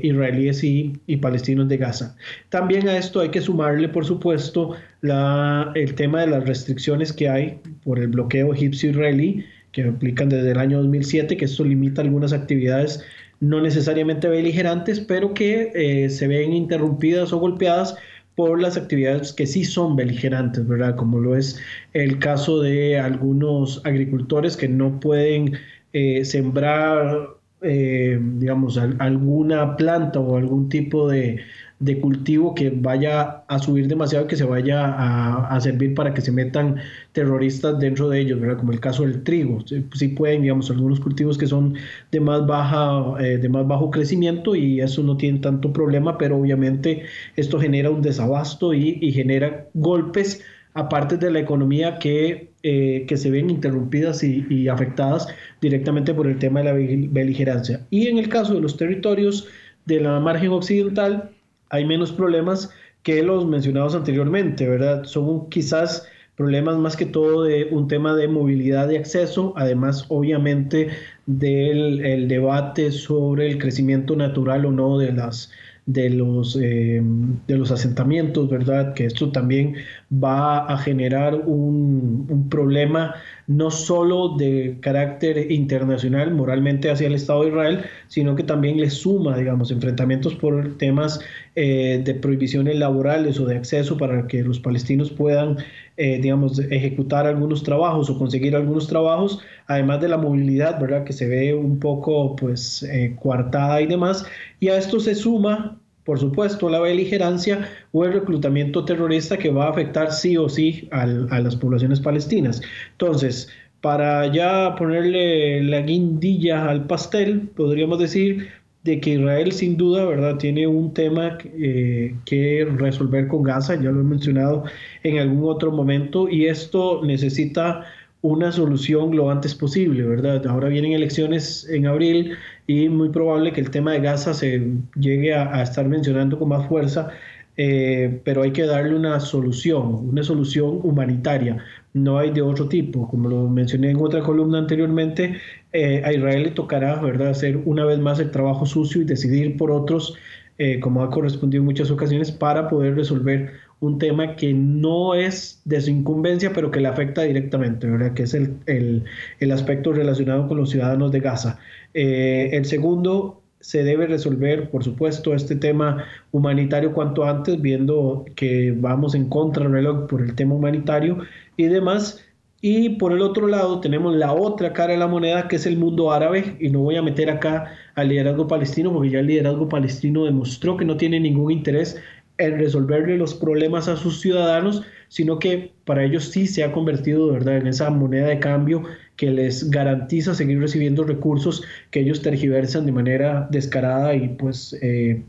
israelíes 0.05 0.63
y, 0.63 0.93
palestinos 1.21 1.69
de 1.69 1.77
Gaza. 1.77 2.17
También 2.51 2.89
a 2.89 2.97
esto 2.97 3.21
hay 3.21 3.31
que 3.31 3.41
sumarle, 3.41 3.89
por 3.89 4.05
supuesto, 4.05 4.77
la, 5.01 5.73
el 5.75 5.97
tema 5.97 6.21
de 6.21 6.29
las 6.29 6.47
restricciones 6.47 7.13
que 7.13 7.29
hay 7.29 7.59
por 7.83 7.99
el 7.99 8.07
bloqueo 8.07 8.55
egipcio-israelí, 8.55 9.45
que 9.73 9.83
aplican 9.83 10.29
desde 10.29 10.53
el 10.53 10.59
año 10.59 10.79
2007, 10.79 11.37
que 11.37 11.45
esto 11.47 11.65
limita 11.65 12.01
algunas 12.01 12.33
actividades 12.33 13.05
no 13.41 13.61
necesariamente 13.61 14.29
beligerantes, 14.29 15.01
pero 15.01 15.35
que 15.35 15.71
eh, 15.75 16.11
se 16.11 16.27
ven 16.27 16.53
interrumpidas 16.53 17.33
o 17.33 17.39
golpeadas 17.39 17.97
por 18.37 18.61
las 18.61 18.77
actividades 18.77 19.33
que 19.33 19.47
sí 19.47 19.65
son 19.65 19.97
beligerantes, 19.97 20.67
¿verdad? 20.69 20.95
Como 20.97 21.19
lo 21.19 21.37
es 21.37 21.59
el 21.95 22.19
caso 22.19 22.61
de 22.61 22.99
algunos 22.99 23.81
agricultores 23.85 24.57
que 24.57 24.69
no 24.69 25.01
pueden 25.01 25.55
eh, 25.95 26.25
sembrar, 26.25 27.31
eh, 27.63 28.21
digamos, 28.21 28.79
alguna 28.79 29.77
planta 29.77 30.21
o 30.21 30.37
algún 30.37 30.69
tipo 30.69 31.09
de, 31.09 31.41
de 31.79 32.01
cultivo 32.01 32.55
que 32.55 32.71
vaya 32.71 33.45
a 33.49 33.59
subir 33.59 33.87
demasiado, 33.87 34.27
que 34.27 34.37
se 34.37 34.45
vaya 34.45 34.95
a, 34.97 35.61
servir 35.61 35.95
para 35.95 36.15
que 36.15 36.23
se 36.23 36.33
metan 36.33 36.77
terroristas 37.13 37.79
dentro 37.79 38.09
de 38.09 38.21
ellos, 38.21 38.41
¿verdad? 38.41 38.59
como 38.59 38.73
el 38.73 38.81
caso 38.81 39.03
del 39.03 39.23
trigo. 39.23 39.59
Sí, 39.67 40.09
pueden, 40.09 40.43
digamos, 40.43 40.71
algunos 40.71 41.01
cultivos 41.01 41.37
que 41.37 41.47
son 41.47 41.75
de 42.11 42.21
más, 42.21 42.47
baja, 42.47 43.23
eh, 43.23 43.37
de 43.37 43.49
más 43.49 43.67
bajo 43.67 43.91
crecimiento 43.91 44.55
y 44.55 44.81
eso 44.81 45.03
no 45.03 45.17
tiene 45.19 45.41
tanto 45.41 45.73
problema, 45.73 46.17
pero 46.17 46.39
obviamente 46.39 47.03
esto 47.37 47.61
genera 47.61 47.91
un 47.91 48.01
desabasto 48.01 48.73
y, 48.73 49.13
genera 49.13 49.67
golpes 49.75 50.43
aparte 50.75 51.17
de 51.17 51.31
la 51.31 51.41
economía 51.41 51.99
que, 51.99 52.53
eh, 52.63 53.05
que 53.09 53.17
se 53.17 53.31
ven 53.31 53.51
interrumpidas 53.51 54.23
y, 54.23 54.47
y, 54.51 54.69
afectadas 54.69 55.29
directamente 55.61 56.13
por 56.15 56.27
el 56.27 56.39
tema 56.39 56.61
de 56.61 56.65
la 56.67 56.73
beligerancia. 56.73 57.87
Y 57.91 58.09
en 58.09 58.19
el 58.19 58.29
caso 58.29 58.55
de 58.55 58.61
los 58.61 58.77
territorios 58.77 59.49
de 59.87 60.01
la 60.01 60.21
margen 60.21 60.51
occidental, 60.51 61.31
hay 61.71 61.85
menos 61.85 62.13
problemas 62.13 62.71
que 63.03 63.23
los 63.23 63.47
mencionados 63.47 63.95
anteriormente, 63.95 64.69
¿verdad? 64.69 65.05
Son 65.05 65.49
quizás 65.49 66.09
problemas 66.37 66.77
más 66.77 66.97
que 66.97 67.07
todo 67.07 67.45
de 67.45 67.69
un 67.71 67.89
tema 67.89 68.15
de 68.15 68.29
movilidad 68.29 68.89
de 68.89 68.99
acceso, 68.99 69.55
además 69.57 70.05
obviamente 70.09 70.89
del 71.27 72.29
debate 72.29 72.93
sobre 72.93 73.49
el 73.49 73.59
crecimiento 73.59 74.17
natural 74.17 74.67
o 74.67 74.73
no 74.73 74.99
de 74.99 75.13
las 75.13 75.51
de 75.87 76.11
los, 76.11 76.59
eh, 76.61 77.01
de 77.47 77.57
los 77.57 77.71
asentamientos, 77.71 78.51
¿verdad? 78.51 78.93
Que 78.95 79.07
esto 79.07 79.31
también 79.31 79.77
va 80.13 80.67
a 80.67 80.79
generar 80.79 81.37
un, 81.37 82.27
un, 82.29 82.49
problema 82.49 83.15
no 83.47 83.71
solo 83.71 84.37
de 84.37 84.79
carácter 84.81 85.51
internacional, 85.53 86.35
moralmente 86.35 86.91
hacia 86.91 87.07
el 87.07 87.15
Estado 87.15 87.43
de 87.43 87.49
Israel, 87.49 87.85
sino 88.09 88.35
que 88.35 88.43
también 88.43 88.79
le 88.81 88.91
suma, 88.91 89.37
digamos, 89.37 89.71
enfrentamientos 89.71 90.35
por 90.35 90.77
temas 90.79 91.21
eh, 91.55 92.03
de 92.05 92.15
prohibiciones 92.15 92.77
laborales 92.77 93.39
o 93.39 93.47
de 93.47 93.57
acceso 93.57 93.97
para 93.97 94.27
que 94.27 94.43
los 94.43 94.59
palestinos 94.59 95.11
puedan, 95.11 95.59
eh, 95.97 96.19
digamos, 96.21 96.59
ejecutar 96.59 97.27
algunos 97.27 97.63
trabajos 97.63 98.11
o 98.11 98.19
conseguir 98.19 98.57
algunos 98.57 98.89
trabajos, 98.89 99.41
además 99.67 100.01
de 100.01 100.09
la 100.09 100.19
movilidad, 100.19 100.81
¿verdad? 100.81 101.05
Que 101.05 101.13
se 101.13 101.29
ve 101.29 101.55
un 101.55 101.79
poco, 101.79 102.35
pues, 102.37 102.83
eh, 102.83 103.17
coartada 103.21 103.81
y 103.81 103.87
demás. 103.87 104.27
Y 104.59 104.69
a 104.69 104.77
esto 104.77 104.99
se 104.99 105.15
suma 105.15 105.79
por 106.07 106.21
supuesto, 106.21 106.71
la 106.71 106.81
beligerancia 106.81 107.69
o 107.93 108.05
el 108.05 108.13
reclutamiento 108.15 108.85
terrorista 108.85 109.37
que 109.37 109.51
va 109.51 109.67
a 109.67 109.71
afectar 109.71 110.13
sí 110.13 110.37
o 110.37 110.49
sí 110.49 110.89
a 110.93 111.05
las 111.05 111.57
poblaciones 111.57 112.01
palestinas. 112.01 112.63
Entonces, 112.93 113.49
para 113.81 114.33
ya 114.33 114.75
ponerle 114.77 115.63
la 115.65 115.81
guindilla 115.81 116.69
al 116.71 116.87
pastel, 116.87 117.49
podríamos 117.57 117.99
decir 117.99 118.49
de 118.85 119.01
que 119.01 119.15
Israel 119.15 119.51
sin 119.51 119.77
duda, 119.77 120.05
¿verdad?, 120.05 120.37
tiene 120.39 120.69
un 120.69 120.95
tema 120.95 121.39
eh, 121.43 122.15
que 122.25 122.67
resolver 122.77 123.27
con 123.27 123.43
Gaza, 123.43 123.75
ya 123.75 123.91
lo 123.91 124.01
he 124.01 124.05
mencionado 124.05 124.63
en 125.03 125.19
algún 125.19 125.51
otro 125.51 125.73
momento, 125.73 126.29
y 126.29 126.47
esto 126.47 127.03
necesita 127.05 127.85
una 128.23 128.51
solución 128.53 129.15
lo 129.15 129.31
antes 129.31 129.55
posible, 129.55 130.05
¿verdad? 130.05 130.47
Ahora 130.47 130.69
vienen 130.69 130.93
elecciones 130.93 131.69
en 131.69 131.87
abril 131.87 132.37
y 132.67 132.89
muy 132.89 133.11
probable 133.11 133.53
que 133.53 133.61
el 133.61 133.71
tema 133.71 133.93
de 133.93 134.01
Gaza 134.01 134.35
se 134.35 134.71
llegue 134.99 135.35
a, 135.35 135.63
estar 135.63 135.87
mencionando 135.87 136.39
con 136.39 136.49
más 136.49 136.67
fuerza, 136.69 137.11
eh, 137.57 138.21
pero 138.25 138.43
hay 138.43 138.53
que 138.53 138.65
darle 138.65 138.95
una 138.95 139.19
solución, 139.21 140.11
una 140.11 140.23
solución 140.23 140.81
humanitaria, 140.83 141.65
no 141.95 142.19
hay 142.19 142.31
de 142.31 142.43
otro 142.43 142.69
tipo. 142.69 143.09
Como 143.09 143.29
lo 143.29 143.49
mencioné 143.49 143.91
en 143.91 143.97
otra 144.01 144.21
columna 144.21 144.59
anteriormente, 144.59 145.41
eh, 145.73 146.03
a 146.05 146.13
Israel 146.13 146.43
le 146.45 146.51
tocará, 146.51 146.97
¿verdad?, 146.97 147.29
hacer 147.29 147.59
una 147.65 147.85
vez 147.85 147.99
más 147.99 148.19
el 148.21 148.31
trabajo 148.31 148.67
sucio 148.67 149.01
y 149.03 149.05
decidir 149.05 149.57
por 149.57 149.71
otros, 149.71 150.15
eh, 150.59 150.81
como 150.81 151.03
ha 151.03 151.11
correspondido 151.11 151.63
en 151.63 151.67
muchas 151.67 151.91
ocasiones, 151.91 152.31
para 152.33 152.69
poder 152.69 152.95
resolver 152.95 153.53
un 153.81 153.99
tema 153.99 154.37
que 154.37 154.55
no 154.55 155.15
es 155.15 155.61
de 155.65 155.81
su 155.81 155.91
incumbencia, 155.91 156.53
pero 156.53 156.71
que 156.71 156.81
le 156.81 156.89
afecta 156.89 157.23
directamente, 157.23 157.89
que 158.15 158.23
es 158.23 158.35
el, 158.35 158.57
el, 158.67 159.05
el 159.41 159.53
aspecto 159.53 159.93
relacionado 159.93 160.49
con 160.49 160.57
los 160.57 160.71
ciudadanos 160.71 161.13
de 161.13 161.21
Gaza. 161.21 161.59
Eh, 161.93 162.51
el 162.53 162.65
segundo, 162.65 163.43
se 163.67 163.83
debe 163.83 164.07
resolver, 164.07 164.71
por 164.71 164.85
supuesto, 164.85 165.35
este 165.35 165.57
tema 165.57 166.05
humanitario 166.31 166.93
cuanto 166.93 167.25
antes, 167.25 167.61
viendo 167.61 168.25
que 168.37 168.73
vamos 168.77 169.17
en 169.17 169.29
contra 169.29 169.67
reloj 169.67 170.07
por 170.07 170.23
el 170.23 170.37
tema 170.37 170.55
humanitario 170.55 171.19
y 171.57 171.65
demás. 171.65 172.25
Y 172.61 172.91
por 172.91 173.13
el 173.13 173.21
otro 173.21 173.47
lado 173.47 173.81
tenemos 173.81 174.15
la 174.17 174.33
otra 174.33 174.73
cara 174.73 174.93
de 174.93 174.99
la 174.99 175.07
moneda, 175.07 175.47
que 175.47 175.57
es 175.57 175.67
el 175.67 175.77
mundo 175.77 176.11
árabe, 176.13 176.57
y 176.59 176.71
no 176.71 176.81
voy 176.81 176.97
a 176.97 177.03
meter 177.03 177.31
acá 177.31 177.73
al 177.95 178.09
liderazgo 178.09 178.49
palestino, 178.49 178.93
porque 178.93 179.11
ya 179.11 179.21
el 179.21 179.27
liderazgo 179.27 179.69
palestino 179.69 180.25
demostró 180.25 180.77
que 180.77 180.85
no 180.85 180.97
tiene 180.97 181.21
ningún 181.21 181.53
interés 181.53 182.01
en 182.39 182.59
resolverle 182.59 183.17
los 183.17 183.35
problemas 183.35 183.89
a 183.89 183.97
sus 183.97 184.21
ciudadanos, 184.21 184.83
sino 185.09 185.39
que 185.39 185.73
para 185.85 186.05
ellos 186.05 186.25
sí 186.25 186.47
se 186.47 186.65
ha 186.65 186.73
convertido 186.73 187.33
¿verdad? 187.33 187.59
en 187.59 187.67
esa 187.67 187.91
moneda 187.91 188.29
de 188.29 188.39
cambio 188.39 188.83
que 189.17 189.31
les 189.31 189.71
garantiza 189.71 190.35
seguir 190.35 190.61
recibiendo 190.61 191.05
recursos 191.05 191.63
que 191.91 192.01
ellos 192.01 192.21
tergiversan 192.23 192.85
de 192.87 192.93
manera 192.93 193.49
descarada 193.51 194.15
y 194.15 194.29
pues, 194.29 194.77
eh, 194.83 195.23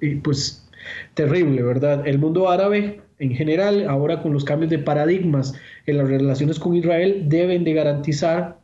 y 0.00 0.14
pues 0.16 0.66
terrible, 1.14 1.62
¿verdad? 1.62 2.06
El 2.06 2.18
mundo 2.18 2.48
árabe 2.48 3.00
en 3.18 3.34
general, 3.34 3.88
ahora 3.88 4.22
con 4.22 4.32
los 4.32 4.44
cambios 4.44 4.70
de 4.70 4.78
paradigmas 4.78 5.54
en 5.86 5.98
las 5.98 6.08
relaciones 6.08 6.58
con 6.58 6.74
Israel, 6.74 7.24
deben 7.28 7.64
de 7.64 7.74
garantizar 7.74 8.58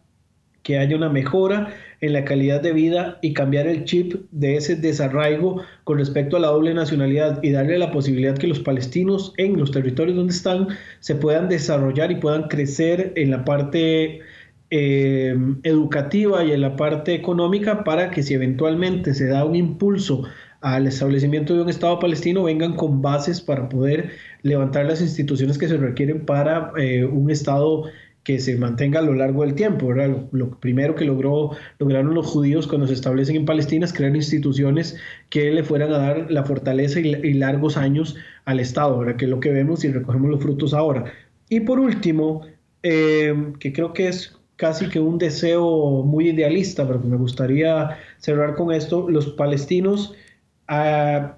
que 0.63 0.79
haya 0.79 0.97
una 0.97 1.09
mejora 1.09 1.75
en 2.01 2.13
la 2.13 2.25
calidad 2.25 2.61
de 2.61 2.73
vida 2.73 3.19
y 3.23 3.33
cambiar 3.33 3.67
el 3.67 3.85
chip 3.85 4.15
de 4.31 4.57
ese 4.57 4.77
desarraigo 4.77 5.63
con 5.85 5.99
respecto 5.99 6.37
a 6.37 6.41
la 6.41 6.49
doble 6.49 6.75
nacionalidad 6.75 7.43
y 7.43 7.51
darle 7.51 7.79
la 7.79 7.91
posibilidad 7.91 8.37
que 8.37 8.47
los 8.47 8.61
palestinos 8.61 9.33
en 9.37 9.59
los 9.59 9.71
territorios 9.71 10.17
donde 10.17 10.33
están 10.33 10.69
se 11.01 11.15
puedan 11.15 11.49
desarrollar 11.49 12.11
y 12.11 12.17
puedan 12.17 12.49
crecer 12.49 13.13
en 13.17 13.31
la 13.31 13.45
parte 13.45 14.21
eh, 14.71 15.37
educativa 15.63 16.45
y 16.45 16.53
en 16.53 16.61
la 16.61 16.77
parte 16.77 17.15
económica 17.15 17.83
para 17.85 18.11
que 18.11 18.23
si 18.23 18.35
eventualmente 18.35 19.15
se 19.15 19.27
da 19.27 19.45
un 19.45 19.57
impulso 19.57 20.25
al 20.61 20.87
establecimiento 20.87 21.55
de 21.55 21.63
un 21.63 21.69
Estado 21.69 21.99
palestino 21.99 22.45
vengan 22.45 22.75
con 22.75 23.01
bases 23.01 23.41
para 23.41 23.69
poder 23.69 24.11
levantar 24.43 24.87
las 24.87 25.01
instituciones 25.01 25.59
que 25.59 25.69
se 25.69 25.77
requieren 25.77 26.27
para 26.27 26.73
eh, 26.77 27.05
un 27.05 27.31
Estado 27.31 27.85
que 28.23 28.39
se 28.39 28.57
mantenga 28.57 28.99
a 28.99 29.03
lo 29.03 29.15
largo 29.15 29.43
del 29.43 29.55
tiempo. 29.55 29.93
Lo, 29.93 30.61
primero 30.61 30.95
que 30.95 31.07
logró, 31.07 31.53
lograron 31.79 32.15
los 32.15 32.27
judíos 32.27 32.67
cuando 32.67 32.87
se 32.87 32.93
establecen 32.93 33.37
en 33.37 33.45
Palestina 33.47 33.87
es 33.87 33.93
crear 33.95 34.15
instituciones 34.15 34.97
que 35.31 35.51
le 35.51 35.65
fueran 35.65 35.93
a 35.93 35.99
dar 35.99 36.31
la 36.31 36.45
fortaleza 36.45 37.01
y, 37.01 37.33
largos 37.35 37.79
años 37.79 38.17
al 38.45 38.61
Estado, 38.61 38.99
¿verdad? 38.99 39.17
que 39.17 39.25
es 39.25 39.31
lo 39.31 39.41
que 39.41 39.51
vemos 39.51 39.85
y 39.85 39.89
recogemos 39.91 40.31
los 40.31 40.43
frutos 40.43 40.75
ahora. 40.75 41.05
Y 41.49 41.61
por 41.61 41.81
último, 41.81 42.43
eh, 42.83 43.35
que 43.59 43.73
creo 43.73 43.95
que 43.95 44.09
es 44.09 44.37
casi 44.57 44.91
que 44.91 45.01
un 45.01 45.17
deseo 45.17 46.03
muy 46.05 46.29
idealista, 46.29 46.87
pero 46.87 47.01
que 47.01 47.09
me 47.09 47.17
gustaría 47.17 47.97
cerrar 48.19 48.55
con 48.55 48.73
esto, 48.73 49.09
los 49.09 49.29
palestinos 49.31 50.15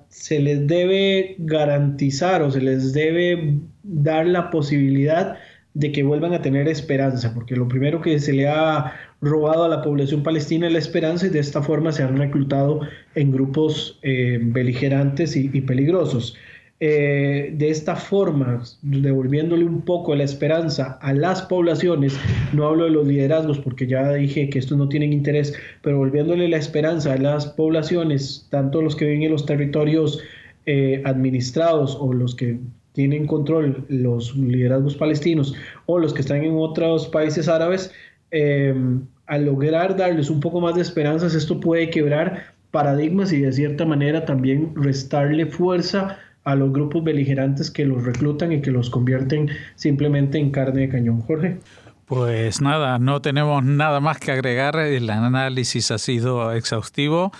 se 0.08 0.40
les 0.40 0.66
debe 0.66 1.36
garantizar 1.38 2.42
o 2.42 2.50
se 2.50 2.60
les 2.60 2.92
debe 2.92 3.58
dar 3.82 4.26
la 4.26 4.50
posibilidad 4.50 5.38
de 5.74 5.90
que 5.90 6.02
vuelvan 6.02 6.34
a 6.34 6.42
tener 6.42 6.68
esperanza, 6.68 7.32
porque 7.32 7.56
lo 7.56 7.66
primero 7.66 8.02
que 8.02 8.18
se 8.18 8.34
le 8.34 8.46
ha 8.46 8.92
robado 9.22 9.64
a 9.64 9.68
la 9.68 9.80
población 9.80 10.22
palestina 10.22 10.66
es 10.66 10.72
la 10.74 10.78
esperanza 10.78 11.26
y 11.26 11.30
de 11.30 11.38
esta 11.38 11.62
forma 11.62 11.92
se 11.92 12.02
han 12.02 12.18
reclutado 12.18 12.80
en 13.14 13.32
grupos 13.32 13.98
eh, 14.02 14.38
beligerantes 14.42 15.34
y, 15.34 15.48
peligrosos. 15.62 16.36
Eh, 16.84 17.52
de 17.54 17.70
esta 17.70 17.94
forma, 17.94 18.60
devolviéndole 18.82 19.64
un 19.64 19.82
poco 19.82 20.16
la 20.16 20.24
esperanza 20.24 20.98
a 21.00 21.12
las 21.12 21.42
poblaciones, 21.42 22.18
no 22.52 22.66
hablo 22.66 22.86
de 22.86 22.90
los 22.90 23.06
liderazgos 23.06 23.60
porque 23.60 23.86
ya 23.86 24.12
dije 24.14 24.50
que 24.50 24.58
estos 24.58 24.76
no 24.76 24.88
tienen 24.88 25.12
interés, 25.12 25.54
pero 25.80 25.98
volviéndole 25.98 26.48
la 26.48 26.56
esperanza 26.56 27.12
a 27.12 27.18
las 27.18 27.46
poblaciones, 27.46 28.48
tanto 28.50 28.82
los 28.82 28.96
que 28.96 29.04
viven 29.04 29.22
en 29.22 29.30
los 29.30 29.46
territorios 29.46 30.18
eh, 30.66 31.00
administrados 31.04 31.96
o 32.00 32.12
los 32.12 32.34
que 32.34 32.58
tienen 32.94 33.28
control 33.28 33.84
los 33.88 34.34
liderazgos 34.36 34.96
palestinos 34.96 35.54
o 35.86 36.00
los 36.00 36.12
que 36.12 36.22
están 36.22 36.42
en 36.42 36.56
otros 36.56 37.06
países 37.06 37.46
árabes, 37.46 37.92
eh, 38.32 38.74
al 39.28 39.44
lograr 39.44 39.96
darles 39.96 40.30
un 40.30 40.40
poco 40.40 40.60
más 40.60 40.74
de 40.74 40.82
esperanzas, 40.82 41.36
esto 41.36 41.60
puede 41.60 41.90
quebrar 41.90 42.54
paradigmas 42.72 43.32
y 43.32 43.40
de 43.40 43.52
cierta 43.52 43.84
manera 43.84 44.24
también 44.24 44.72
restarle 44.74 45.46
fuerza 45.46 46.18
a 46.44 46.54
los 46.54 46.72
grupos 46.72 47.04
beligerantes 47.04 47.70
que 47.70 47.84
los 47.84 48.04
reclutan 48.04 48.52
y 48.52 48.60
que 48.60 48.70
los 48.70 48.90
convierten 48.90 49.50
simplemente 49.76 50.38
en 50.38 50.50
carne 50.50 50.82
de 50.82 50.88
cañón. 50.88 51.20
Jorge. 51.20 51.58
Pues 52.06 52.60
nada, 52.60 52.98
no 52.98 53.22
tenemos 53.22 53.64
nada 53.64 54.00
más 54.00 54.18
que 54.18 54.32
agregar. 54.32 54.76
El 54.76 55.08
análisis 55.08 55.90
ha 55.90 55.98
sido 55.98 56.52
exhaustivo 56.52 57.32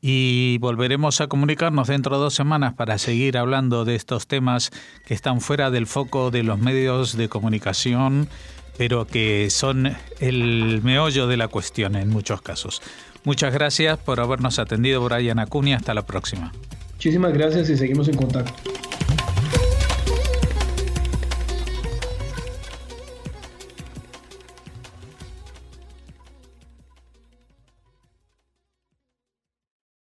y 0.00 0.58
volveremos 0.58 1.20
a 1.20 1.26
comunicarnos 1.26 1.88
dentro 1.88 2.16
de 2.16 2.22
dos 2.22 2.34
semanas 2.34 2.74
para 2.74 2.98
seguir 2.98 3.38
hablando 3.38 3.84
de 3.84 3.94
estos 3.94 4.26
temas 4.26 4.70
que 5.04 5.14
están 5.14 5.40
fuera 5.40 5.70
del 5.70 5.86
foco 5.86 6.30
de 6.30 6.42
los 6.42 6.58
medios 6.58 7.16
de 7.16 7.28
comunicación, 7.28 8.28
pero 8.78 9.06
que 9.06 9.48
son 9.50 9.94
el 10.18 10.80
meollo 10.82 11.26
de 11.26 11.36
la 11.36 11.48
cuestión 11.48 11.94
en 11.94 12.08
muchos 12.08 12.42
casos. 12.42 12.82
Muchas 13.24 13.52
gracias 13.52 13.98
por 13.98 14.20
habernos 14.20 14.58
atendido, 14.58 15.02
Brian 15.04 15.38
Acuña. 15.38 15.76
Hasta 15.76 15.94
la 15.94 16.06
próxima. 16.06 16.52
Muchísimas 16.96 17.34
gracias 17.34 17.68
y 17.68 17.76
seguimos 17.76 18.08
en 18.08 18.16
contacto. 18.16 18.52